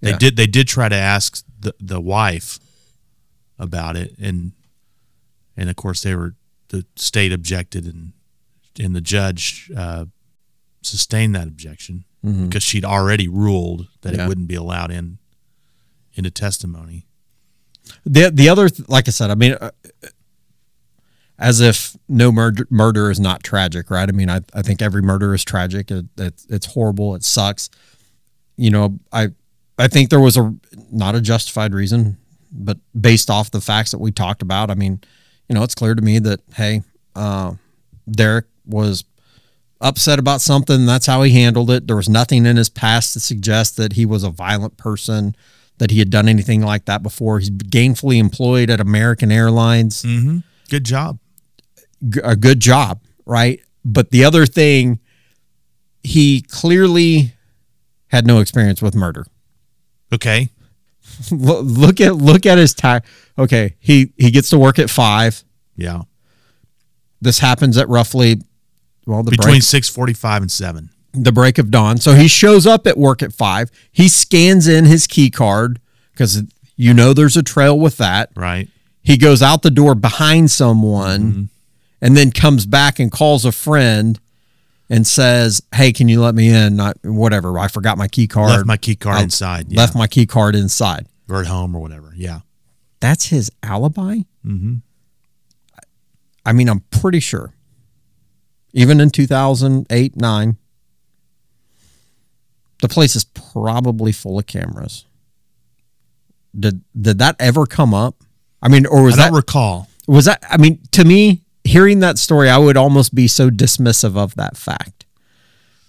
They 0.00 0.10
Yeah. 0.10 0.18
did. 0.18 0.36
They 0.36 0.46
did 0.46 0.68
try 0.68 0.88
to 0.88 0.96
ask 0.96 1.44
the 1.58 1.74
the 1.80 2.00
wife 2.00 2.58
about 3.58 3.96
it, 3.96 4.14
and 4.18 4.52
and 5.56 5.68
of 5.70 5.76
course 5.76 6.02
they 6.02 6.14
were 6.14 6.34
the 6.68 6.84
state 6.96 7.32
objected, 7.32 7.84
and 7.86 8.12
and 8.78 8.94
the 8.94 9.00
judge 9.00 9.70
uh, 9.76 10.04
sustained 10.82 11.34
that 11.34 11.46
objection 11.48 12.04
because 12.22 12.62
she'd 12.64 12.84
already 12.84 13.28
ruled 13.28 13.86
that 14.00 14.08
Mm-hmm. 14.10 14.18
Yeah. 14.18 14.24
it 14.24 14.28
wouldn't 14.28 14.48
be 14.48 14.56
allowed 14.56 14.90
in 14.90 15.18
into 16.14 16.30
testimony. 16.30 17.06
The 18.04 18.30
the 18.34 18.48
other, 18.48 18.68
like 18.88 19.06
I 19.06 19.12
said, 19.12 19.30
I 19.30 19.36
mean, 19.36 19.52
uh, 19.52 19.70
as 21.38 21.60
if 21.60 21.96
no 22.08 22.32
murder 22.32 22.66
murder 22.70 23.10
is 23.10 23.20
not 23.20 23.42
tragic, 23.42 23.90
right? 23.90 24.08
I 24.08 24.12
mean, 24.12 24.30
I, 24.30 24.40
I 24.54 24.62
think 24.62 24.80
every 24.82 25.02
murder 25.02 25.34
is 25.34 25.44
tragic. 25.44 25.90
It, 25.90 26.06
it's 26.16 26.46
it's 26.48 26.66
horrible. 26.66 27.14
It 27.14 27.22
sucks. 27.24 27.70
You 28.56 28.70
know, 28.70 28.98
I 29.12 29.28
I 29.78 29.86
think 29.88 30.10
there 30.10 30.20
was 30.20 30.36
a 30.36 30.54
not 30.90 31.14
a 31.14 31.20
justified 31.20 31.74
reason, 31.74 32.16
but 32.50 32.78
based 32.98 33.28
off 33.30 33.50
the 33.50 33.60
facts 33.60 33.90
that 33.92 33.98
we 33.98 34.10
talked 34.10 34.42
about, 34.42 34.70
I 34.70 34.74
mean, 34.74 35.00
you 35.48 35.54
know, 35.54 35.62
it's 35.62 35.74
clear 35.74 35.94
to 35.94 36.02
me 36.02 36.18
that 36.20 36.40
hey, 36.54 36.82
uh, 37.14 37.54
Derek 38.10 38.46
was 38.66 39.04
upset 39.80 40.18
about 40.18 40.40
something. 40.40 40.86
That's 40.86 41.06
how 41.06 41.22
he 41.22 41.32
handled 41.32 41.70
it. 41.70 41.86
There 41.86 41.96
was 41.96 42.08
nothing 42.08 42.46
in 42.46 42.56
his 42.56 42.68
past 42.68 43.12
to 43.12 43.20
suggest 43.20 43.76
that 43.76 43.94
he 43.94 44.06
was 44.06 44.22
a 44.22 44.30
violent 44.30 44.76
person, 44.76 45.36
that 45.78 45.90
he 45.90 45.98
had 45.98 46.10
done 46.10 46.28
anything 46.28 46.62
like 46.62 46.86
that 46.86 47.02
before. 47.02 47.38
He's 47.38 47.50
gainfully 47.50 48.18
employed 48.18 48.70
at 48.70 48.80
American 48.80 49.30
Airlines. 49.30 50.02
Mm-hmm. 50.02 50.38
Good 50.70 50.84
job. 50.84 51.18
G- 52.08 52.20
a 52.24 52.36
good 52.36 52.60
job, 52.60 53.00
right? 53.24 53.60
But 53.84 54.10
the 54.10 54.24
other 54.24 54.46
thing, 54.46 54.98
he 56.02 56.40
clearly 56.42 57.34
had 58.08 58.26
no 58.26 58.40
experience 58.40 58.80
with 58.80 58.94
murder. 58.94 59.26
Okay. 60.12 60.48
Lo- 61.30 61.60
look 61.60 62.00
at 62.00 62.16
look 62.16 62.46
at 62.46 62.58
his 62.58 62.74
time. 62.74 63.02
Okay, 63.38 63.76
he 63.78 64.12
he 64.16 64.30
gets 64.30 64.50
to 64.50 64.58
work 64.58 64.78
at 64.78 64.90
five. 64.90 65.42
Yeah. 65.76 66.02
This 67.20 67.38
happens 67.38 67.76
at 67.76 67.88
roughly 67.88 68.40
well 69.06 69.22
the 69.22 69.30
Between 69.30 69.60
six 69.60 69.88
forty 69.88 70.12
five 70.12 70.42
and 70.42 70.50
seven. 70.50 70.90
the 71.12 71.32
break 71.32 71.58
of 71.58 71.70
dawn. 71.70 71.98
So 71.98 72.14
he 72.14 72.28
shows 72.28 72.66
up 72.66 72.86
at 72.86 72.96
work 72.98 73.22
at 73.22 73.32
five. 73.32 73.70
He 73.90 74.08
scans 74.08 74.68
in 74.68 74.84
his 74.84 75.06
key 75.06 75.30
card 75.30 75.80
because 76.12 76.42
you 76.76 76.92
know 76.92 77.12
there's 77.12 77.36
a 77.36 77.42
trail 77.42 77.78
with 77.78 77.96
that. 77.98 78.30
Right. 78.36 78.68
He 79.02 79.16
goes 79.16 79.42
out 79.42 79.62
the 79.62 79.70
door 79.70 79.94
behind 79.94 80.50
someone 80.50 81.20
mm-hmm. 81.20 81.44
and 82.00 82.16
then 82.16 82.32
comes 82.32 82.66
back 82.66 82.98
and 82.98 83.10
calls 83.10 83.44
a 83.44 83.52
friend 83.52 84.18
and 84.88 85.06
says, 85.06 85.62
Hey, 85.74 85.92
can 85.92 86.08
you 86.08 86.20
let 86.20 86.34
me 86.34 86.48
in? 86.48 86.76
Not 86.76 86.96
whatever. 87.02 87.58
I 87.58 87.68
forgot 87.68 87.98
my 87.98 88.08
key 88.08 88.26
card. 88.26 88.50
Left 88.50 88.66
my 88.66 88.76
key 88.76 88.96
card 88.96 89.16
I 89.18 89.22
inside. 89.22 89.66
Yeah. 89.68 89.80
Left 89.80 89.94
my 89.94 90.06
key 90.06 90.26
card 90.26 90.54
inside. 90.54 91.06
or 91.28 91.40
at 91.40 91.46
home 91.46 91.74
or 91.74 91.80
whatever. 91.80 92.12
Yeah. 92.16 92.40
That's 93.00 93.26
his 93.26 93.50
alibi? 93.62 94.18
Mm-hmm. 94.44 94.76
I 96.44 96.52
mean, 96.52 96.68
I'm 96.68 96.80
pretty 96.90 97.20
sure. 97.20 97.52
Even 98.72 99.00
in 99.00 99.10
2008, 99.10 100.16
9, 100.16 100.56
the 102.82 102.88
place 102.88 103.16
is 103.16 103.24
probably 103.24 104.12
full 104.12 104.38
of 104.38 104.46
cameras. 104.46 105.04
Did 106.58 106.82
did 106.98 107.18
that 107.18 107.36
ever 107.38 107.66
come 107.66 107.92
up? 107.92 108.16
I 108.62 108.68
mean, 108.68 108.86
or 108.86 109.02
was 109.02 109.18
I 109.18 109.24
that 109.28 109.32
recall. 109.32 109.88
was 110.06 110.24
that 110.26 110.42
I 110.48 110.56
mean, 110.56 110.78
to 110.92 111.04
me, 111.04 111.42
hearing 111.66 112.00
that 112.00 112.18
story, 112.18 112.48
I 112.48 112.58
would 112.58 112.76
almost 112.76 113.14
be 113.14 113.28
so 113.28 113.50
dismissive 113.50 114.16
of 114.16 114.34
that 114.36 114.56
fact. 114.56 115.04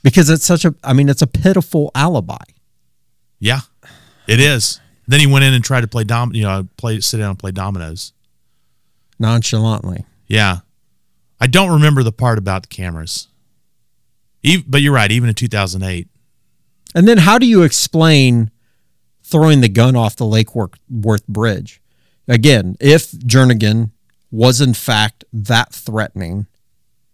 Because 0.03 0.29
it's 0.29 0.45
such 0.45 0.63
a 0.65 0.73
I 0.83 0.93
mean, 0.93 1.09
it's 1.09 1.21
a 1.21 1.27
pitiful 1.27 1.91
alibi. 1.95 2.43
Yeah, 3.39 3.61
it 4.27 4.39
is. 4.39 4.79
Then 5.07 5.19
he 5.19 5.27
went 5.27 5.45
in 5.45 5.53
and 5.53 5.63
tried 5.63 5.81
to 5.81 5.87
play 5.87 6.03
dom, 6.03 6.33
you 6.33 6.43
know, 6.43 6.67
play 6.77 6.99
sit 6.99 7.17
down 7.17 7.31
and 7.31 7.39
play 7.39 7.51
dominoes. 7.51 8.13
Nonchalantly. 9.19 10.05
Yeah, 10.27 10.59
I 11.39 11.47
don't 11.47 11.71
remember 11.71 12.03
the 12.03 12.11
part 12.11 12.37
about 12.37 12.63
the 12.63 12.67
cameras. 12.67 13.27
Even, 14.43 14.65
but 14.67 14.81
you're 14.81 14.93
right. 14.93 15.11
Even 15.11 15.29
in 15.29 15.35
2008, 15.35 16.07
And 16.95 17.07
then 17.07 17.17
how 17.19 17.37
do 17.37 17.45
you 17.45 17.63
explain 17.63 18.51
throwing 19.23 19.61
the 19.61 19.69
gun 19.69 19.95
off 19.95 20.15
the 20.15 20.25
Lake 20.25 20.55
Worth 20.55 20.79
Worth 20.89 21.27
Bridge? 21.27 21.81
Again, 22.27 22.75
if 22.79 23.11
Jernigan 23.11 23.91
was 24.31 24.59
in 24.61 24.73
fact 24.73 25.23
that 25.31 25.73
threatening, 25.73 26.47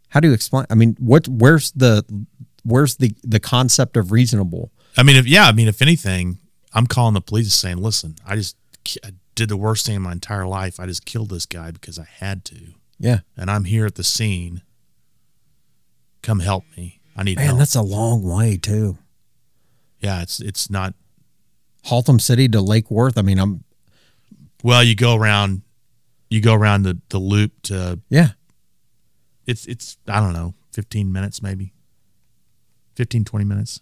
how 0.09 0.20
do 0.20 0.28
you 0.28 0.34
explain? 0.34 0.66
I 0.70 0.76
mean, 0.76 0.95
what? 0.99 1.28
Where's 1.28 1.72
the 1.72 2.03
where's 2.64 2.95
the 2.97 3.14
the 3.24 3.39
concept 3.39 3.97
of 3.97 4.11
reasonable? 4.11 4.72
I 4.97 5.03
mean, 5.03 5.16
if 5.16 5.26
yeah, 5.28 5.45
I 5.47 5.51
mean, 5.51 5.68
if 5.68 5.82
anything, 5.82 6.38
I'm 6.74 6.88
calling 6.88 7.14
the 7.14 7.22
police 7.22 7.45
and 7.47 7.51
saying, 7.51 7.78
"Listen, 7.78 8.16
I 8.26 8.36
just 8.36 8.55
I 9.03 9.11
did 9.36 9.49
the 9.49 9.57
worst 9.57 9.86
thing 9.86 9.95
in 9.95 10.01
my 10.03 10.11
entire 10.11 10.45
life. 10.45 10.80
I 10.80 10.86
just 10.86 11.05
killed 11.05 11.30
this 11.30 11.45
guy 11.47 11.72
because 11.72 11.97
I 11.97 12.05
had 12.20 12.45
to, 12.45 12.74
Yeah, 12.99 13.20
and 13.36 13.49
I'm 13.49 13.64
here 13.66 13.86
at 13.86 13.95
the 13.95 14.03
scene. 14.03 14.61
Come 16.22 16.39
help 16.39 16.64
me. 16.78 16.99
I 17.18 17.24
need 17.24 17.38
help. 17.38 17.39
man, 17.39 17.47
help." 17.47 17.59
that's 17.59 17.76
a 17.76 17.82
long 17.82 18.24
way 18.24 18.57
too. 18.57 18.97
yeah, 19.99 20.22
it's 20.22 20.39
it's 20.39 20.70
not. 20.70 20.93
Haltom 21.88 22.22
City 22.22 22.47
to 22.47 22.61
Lake 22.61 22.89
Worth. 22.89 23.18
I 23.18 23.24
mean, 23.24 23.38
I'm 23.39 23.66
Well, 24.64 24.82
you 24.84 24.95
go 24.95 25.16
around, 25.16 25.62
you 26.34 26.41
go 26.41 26.53
around 26.55 26.81
the 26.84 26.99
the 27.09 27.19
loop 27.19 27.51
to 27.63 27.99
yeah. 28.09 28.29
it's 29.45 29.65
it's 29.67 29.97
I 30.07 30.19
don't 30.19 30.34
know, 30.34 30.55
15 30.71 31.11
minutes 31.11 31.41
maybe, 31.43 31.73
15 32.95 33.23
20 33.23 33.45
minutes. 33.45 33.81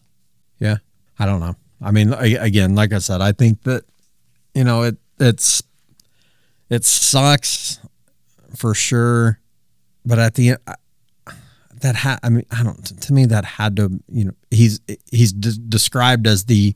Yeah, 0.60 0.78
I 1.18 1.26
don't 1.26 1.40
know. 1.40 1.56
I 1.82 1.92
mean, 1.92 2.14
I, 2.14 2.28
again, 2.46 2.76
like 2.76 2.92
I 2.94 3.00
said, 3.00 3.22
I 3.22 3.32
think 3.32 3.64
that 3.64 3.84
you 4.54 4.64
know 4.66 4.84
it 4.84 4.98
it's 5.20 5.64
it 6.70 6.84
sucks 6.86 7.80
for 8.56 8.74
sure, 8.74 9.40
but 10.06 10.20
at 10.20 10.34
the 10.36 10.50
end, 10.50 10.58
I- 10.68 10.76
that 11.82 11.96
ha- 11.96 12.20
I 12.22 12.30
mean, 12.30 12.46
I 12.52 12.62
don't. 12.64 12.84
To 13.02 13.14
me, 13.14 13.26
that 13.28 13.44
had 13.46 13.76
to 13.78 13.90
you 14.12 14.26
know 14.26 14.34
he's 14.52 14.82
he's 15.10 15.32
de- 15.34 15.58
described 15.58 16.28
as 16.28 16.46
the 16.46 16.76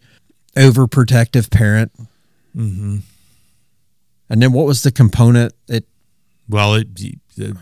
overprotective 0.55 1.51
parent. 1.51 1.91
Mm-hmm. 2.55 2.99
And 4.29 4.41
then 4.41 4.51
what 4.53 4.65
was 4.65 4.81
the 4.83 4.91
component? 4.91 5.53
It 5.67 5.85
Well, 6.49 6.75
it, 6.75 6.95
the, 6.95 7.57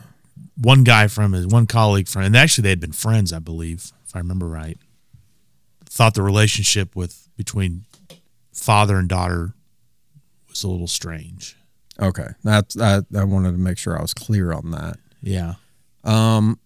one 0.55 0.83
guy 0.83 1.07
from 1.07 1.33
his 1.33 1.47
one 1.47 1.65
colleague 1.67 2.07
from, 2.07 2.23
and 2.23 2.37
actually 2.37 2.63
they 2.63 2.69
had 2.69 2.79
been 2.79 2.91
friends, 2.93 3.33
I 3.33 3.39
believe, 3.39 3.91
if 4.05 4.15
I 4.15 4.19
remember 4.19 4.47
right. 4.47 4.77
Thought 5.85 6.13
the 6.13 6.21
relationship 6.23 6.95
with 6.95 7.27
between 7.37 7.85
father 8.53 8.97
and 8.97 9.09
daughter 9.09 9.53
was 10.49 10.63
a 10.63 10.67
little 10.67 10.87
strange. 10.87 11.55
okay. 11.99 12.27
That's 12.43 12.77
I, 12.79 13.01
I 13.15 13.23
wanted 13.23 13.51
to 13.53 13.57
make 13.57 13.77
sure 13.77 13.97
I 13.97 14.01
was 14.01 14.13
clear 14.13 14.51
on 14.53 14.71
that. 14.71 14.97
Yeah, 15.21 15.55
Um, 16.03 16.59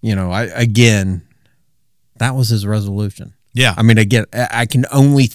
you 0.00 0.14
know, 0.14 0.30
I 0.30 0.44
again, 0.44 1.22
that 2.18 2.34
was 2.34 2.48
his 2.48 2.64
resolution. 2.66 3.34
yeah. 3.52 3.74
I 3.76 3.82
mean, 3.82 3.98
again, 3.98 4.24
I 4.32 4.48
I 4.50 4.66
can 4.66 4.84
only, 4.92 5.30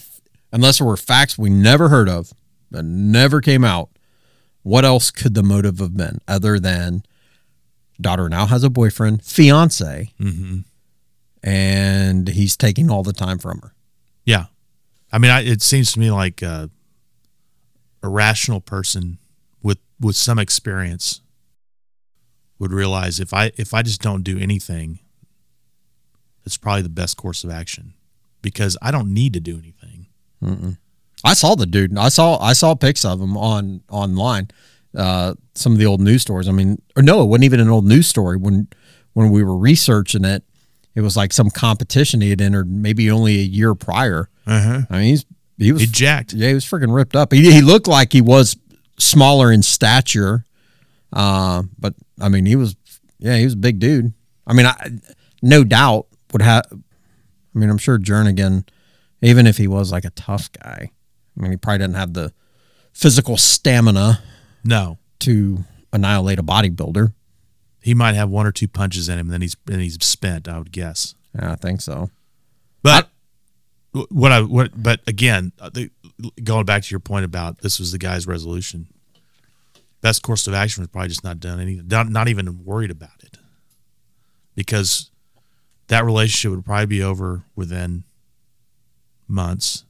unless 0.52 0.78
there 0.80 0.88
were 0.88 0.98
facts 0.98 1.38
we 1.38 1.50
never 1.50 1.90
heard 1.90 2.08
of 2.10 2.32
that 2.72 2.84
never 2.84 3.42
came 3.42 3.64
out, 3.64 3.90
what 4.64 4.86
else 4.86 5.12
could 5.12 5.34
the 5.34 5.44
motive 5.44 5.80
have 5.80 5.96
been 5.96 6.20
other 6.28 6.60
than 6.60 7.04
daughter 8.00 8.30
now 8.30 8.46
has 8.46 8.64
a 8.64 8.70
boyfriend, 8.70 9.24
fiance, 9.24 10.12
hmm 10.18 10.60
and 11.42 12.28
he's 12.28 12.58
taking 12.58 12.92
all 12.92 13.02
the 13.04 13.14
time 13.14 13.40
from 13.40 13.60
her? 13.62 13.74
Yeah, 14.26 14.46
I 15.12 15.18
mean, 15.18 15.32
I, 15.32 15.42
it 15.42 15.62
seems 15.62 15.94
to 15.94 16.00
me 16.00 16.12
like 16.12 16.42
a, 16.42 16.70
a 18.04 18.10
rational 18.10 18.60
person 18.62 19.18
with 19.64 19.80
with 20.00 20.16
some 20.16 20.38
experience 20.38 21.22
would 22.60 22.72
realize 22.74 23.20
if 23.20 23.34
I 23.34 23.52
if 23.56 23.74
I 23.74 23.82
just 23.84 24.02
don't 24.02 24.24
do 24.24 24.38
anything, 24.38 25.00
it's 26.46 26.58
probably 26.58 26.82
the 26.82 26.90
best 26.90 27.16
course 27.18 27.44
of 27.44 27.50
action 27.50 27.94
because 28.42 28.78
I 28.82 28.92
don't 28.92 29.14
need 29.14 29.34
to 29.34 29.40
do 29.40 29.58
anything. 29.58 30.08
I 31.24 31.34
saw 31.34 31.56
the 31.56 31.66
dude. 31.66 31.98
I 31.98 32.10
saw 32.10 32.38
I 32.42 32.54
saw 32.54 32.76
pics 32.76 33.04
of 33.06 33.20
him 33.22 33.36
on 33.38 33.82
online. 33.90 34.50
Uh, 34.96 35.36
some 35.54 35.74
of 35.74 35.78
the 35.78 35.86
old 35.86 36.02
news 36.02 36.22
stories. 36.22 36.48
I 36.48 36.52
mean, 36.52 36.82
or 36.96 37.04
no, 37.04 37.22
it 37.22 37.26
wasn't 37.26 37.44
even 37.44 37.60
an 37.60 37.70
old 37.70 37.86
news 37.86 38.08
story. 38.08 38.38
When 38.38 38.68
when 39.14 39.30
we 39.32 39.44
were 39.44 39.58
researching 39.58 40.24
it, 40.26 40.44
it 40.96 41.02
was 41.02 41.16
like 41.18 41.34
some 41.34 41.50
competition 41.50 42.22
he 42.22 42.30
had 42.30 42.42
entered 42.42 42.70
maybe 42.72 43.12
only 43.12 43.36
a 43.40 43.44
year 43.44 43.76
prior. 43.76 44.30
Uh-huh. 44.48 44.82
I 44.90 44.94
mean, 44.98 45.04
he's 45.10 45.26
he 45.58 45.72
was 45.72 45.82
He 45.82 45.88
jacked. 45.88 46.34
yeah, 46.34 46.48
he 46.48 46.54
was 46.54 46.66
freaking 46.66 46.94
ripped 46.96 47.16
up. 47.16 47.34
He, 47.34 47.52
he 47.52 47.62
looked 47.62 47.88
like 47.88 48.14
he 48.14 48.22
was 48.22 48.56
smaller 48.98 49.52
in 49.52 49.62
stature, 49.62 50.46
uh, 51.14 51.64
but 51.78 51.94
I 52.20 52.30
mean, 52.30 52.46
he 52.46 52.56
was 52.56 52.76
yeah, 53.20 53.36
he 53.38 53.44
was 53.44 53.54
a 53.54 53.58
big 53.58 53.80
dude. 53.80 54.14
I 54.48 54.54
mean, 54.54 54.66
I 54.66 54.92
no 55.42 55.64
doubt 55.64 56.08
would 56.32 56.42
have. 56.42 56.66
I 56.72 57.60
mean, 57.60 57.70
I'm 57.70 57.78
sure 57.78 57.98
Jernigan, 58.00 58.68
even 59.22 59.46
if 59.46 59.58
he 59.58 59.68
was 59.68 59.92
like 59.92 60.06
a 60.06 60.12
tough 60.12 60.52
guy, 60.52 60.92
I 61.40 61.44
mean, 61.44 61.52
he 61.52 61.58
probably 61.58 61.80
didn't 61.80 61.96
have 61.96 62.14
the 62.14 62.34
physical 62.94 63.38
stamina 63.38 64.22
No, 64.64 64.98
to 65.20 65.64
annihilate 65.94 66.38
a 66.40 66.44
bodybuilder. 66.44 67.14
he 67.82 67.94
might 67.94 68.16
have 68.16 68.30
one 68.30 68.46
or 68.46 68.52
two 68.52 68.68
punches 68.68 69.08
in 69.08 69.18
him, 69.18 69.28
and 69.28 69.34
then 69.34 69.42
he's 69.42 69.56
and 69.72 69.82
he's 69.82 69.98
spent. 70.04 70.48
I 70.48 70.58
would 70.58 70.72
guess. 70.72 71.16
Yeah, 71.34 71.54
I 71.54 71.56
think 71.56 71.82
so. 71.82 72.10
But 72.84 73.10
what 74.10 74.32
I 74.32 74.42
what 74.42 74.72
but 74.82 75.00
again, 75.08 75.54
uh, 75.60 75.70
the, 75.70 75.90
going 76.44 76.66
back 76.66 76.84
to 76.84 76.92
your 76.92 77.00
point 77.00 77.26
about 77.26 77.60
this 77.60 77.80
was 77.80 77.92
the 77.92 77.98
guy's 77.98 78.28
resolution. 78.28 78.88
Best 80.02 80.22
course 80.24 80.48
of 80.48 80.54
action 80.54 80.82
was 80.82 80.88
probably 80.90 81.10
just 81.10 81.24
not 81.26 81.40
done 81.40 81.60
anything, 81.60 81.88
not, 81.88 82.08
not 82.08 82.30
even 82.30 82.64
worried 82.64 82.90
about 82.92 83.22
it, 83.22 83.38
because 84.56 85.12
that 85.88 86.06
relationship 86.06 86.52
would 86.56 86.64
probably 86.64 86.86
be 86.86 87.04
over 87.04 87.44
within 87.56 88.06
months. 89.28 89.84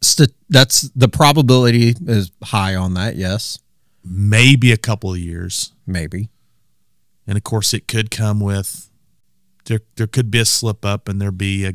St- 0.00 0.34
that's 0.48 0.82
the 0.90 1.08
probability 1.08 1.94
is 2.06 2.30
high 2.42 2.74
on 2.74 2.94
that. 2.94 3.16
Yes, 3.16 3.58
maybe 4.04 4.72
a 4.72 4.76
couple 4.76 5.12
of 5.12 5.18
years. 5.18 5.72
maybe. 5.86 6.28
And 7.26 7.36
of 7.36 7.44
course, 7.44 7.72
it 7.72 7.86
could 7.86 8.10
come 8.10 8.40
with 8.40 8.90
there. 9.66 9.80
There 9.96 10.06
could 10.06 10.30
be 10.30 10.40
a 10.40 10.44
slip 10.44 10.84
up, 10.84 11.08
and 11.08 11.20
there 11.20 11.30
be 11.30 11.64
a 11.64 11.74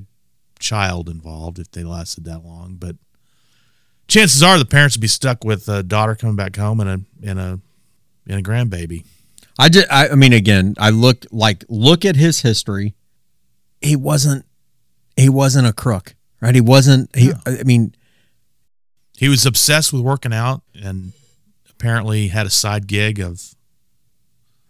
child 0.60 1.10
involved 1.10 1.60
if 1.60 1.72
they 1.72 1.84
lasted 1.84 2.26
that 2.26 2.44
long. 2.44 2.76
But 2.78 2.98
chances 4.08 4.44
are, 4.44 4.58
the 4.58 4.66
parents 4.66 4.98
would 4.98 5.02
be 5.02 5.08
stuck 5.08 5.44
with 5.44 5.70
a 5.70 5.84
daughter 5.84 6.16
coming 6.16 6.36
back 6.36 6.56
home 6.56 6.80
and 6.80 6.90
a 6.90 7.30
and 7.30 7.40
a 7.40 7.60
and 8.28 8.40
a 8.40 8.44
grandbaby. 8.44 9.06
I 9.60 9.70
just, 9.70 9.88
I, 9.92 10.10
I 10.10 10.16
mean, 10.16 10.34
again, 10.34 10.76
I 10.78 10.90
look 10.90 11.26
like 11.32 11.66
look 11.70 12.06
at 12.06 12.16
his 12.16 12.42
history. 12.42 12.96
He 13.82 13.96
wasn't, 13.96 14.46
he 15.16 15.30
wasn't 15.30 15.68
a 15.68 15.74
crook, 15.74 16.16
right? 16.42 16.54
He 16.54 16.62
wasn't. 16.62 17.16
He, 17.16 17.32
I 17.46 17.64
mean, 17.64 17.96
He 19.18 19.30
was 19.30 19.46
obsessed 19.46 19.92
with 19.92 20.02
working 20.04 20.34
out, 20.34 20.62
and 20.76 21.14
apparently 21.70 22.28
had 22.30 22.46
a 22.46 22.50
side 22.52 22.88
gig 22.88 23.20
of 23.20 23.56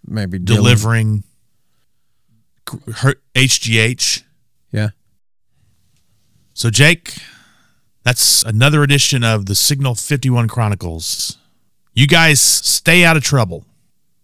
maybe 0.06 0.40
dealing- 0.40 0.64
delivering 0.64 1.24
HGH. 3.36 4.24
Yeah, 4.72 4.90
So, 6.54 6.70
Jake, 6.70 7.18
that's 8.04 8.44
another 8.44 8.84
edition 8.84 9.24
of 9.24 9.46
the 9.46 9.56
Signal 9.56 9.96
51 9.96 10.48
Chronicles. 10.50 11.38
You 11.94 12.06
guys 12.08 12.42
stay 12.42 13.06
out 13.06 13.16
of 13.18 13.24
trouble. 13.24 13.66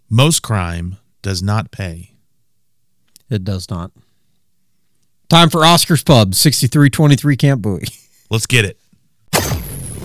Most 0.09 0.41
crime 0.41 0.97
does 1.21 1.41
not 1.41 1.71
pay. 1.71 2.11
it 3.29 3.43
does 3.43 3.69
not. 3.69 3.91
Time 5.29 5.49
for 5.49 5.65
Oscar's 5.65 6.03
Pub, 6.03 6.35
sixty 6.35 6.67
three 6.67 6.89
twenty 6.91 7.15
three 7.15 7.35
Camp 7.37 7.61
Bowie. 7.63 7.85
Let's 8.29 8.45
get 8.45 8.65
it. 8.65 8.77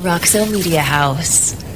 Roxo 0.08 0.46
Media 0.46 0.80
House. 0.80 1.67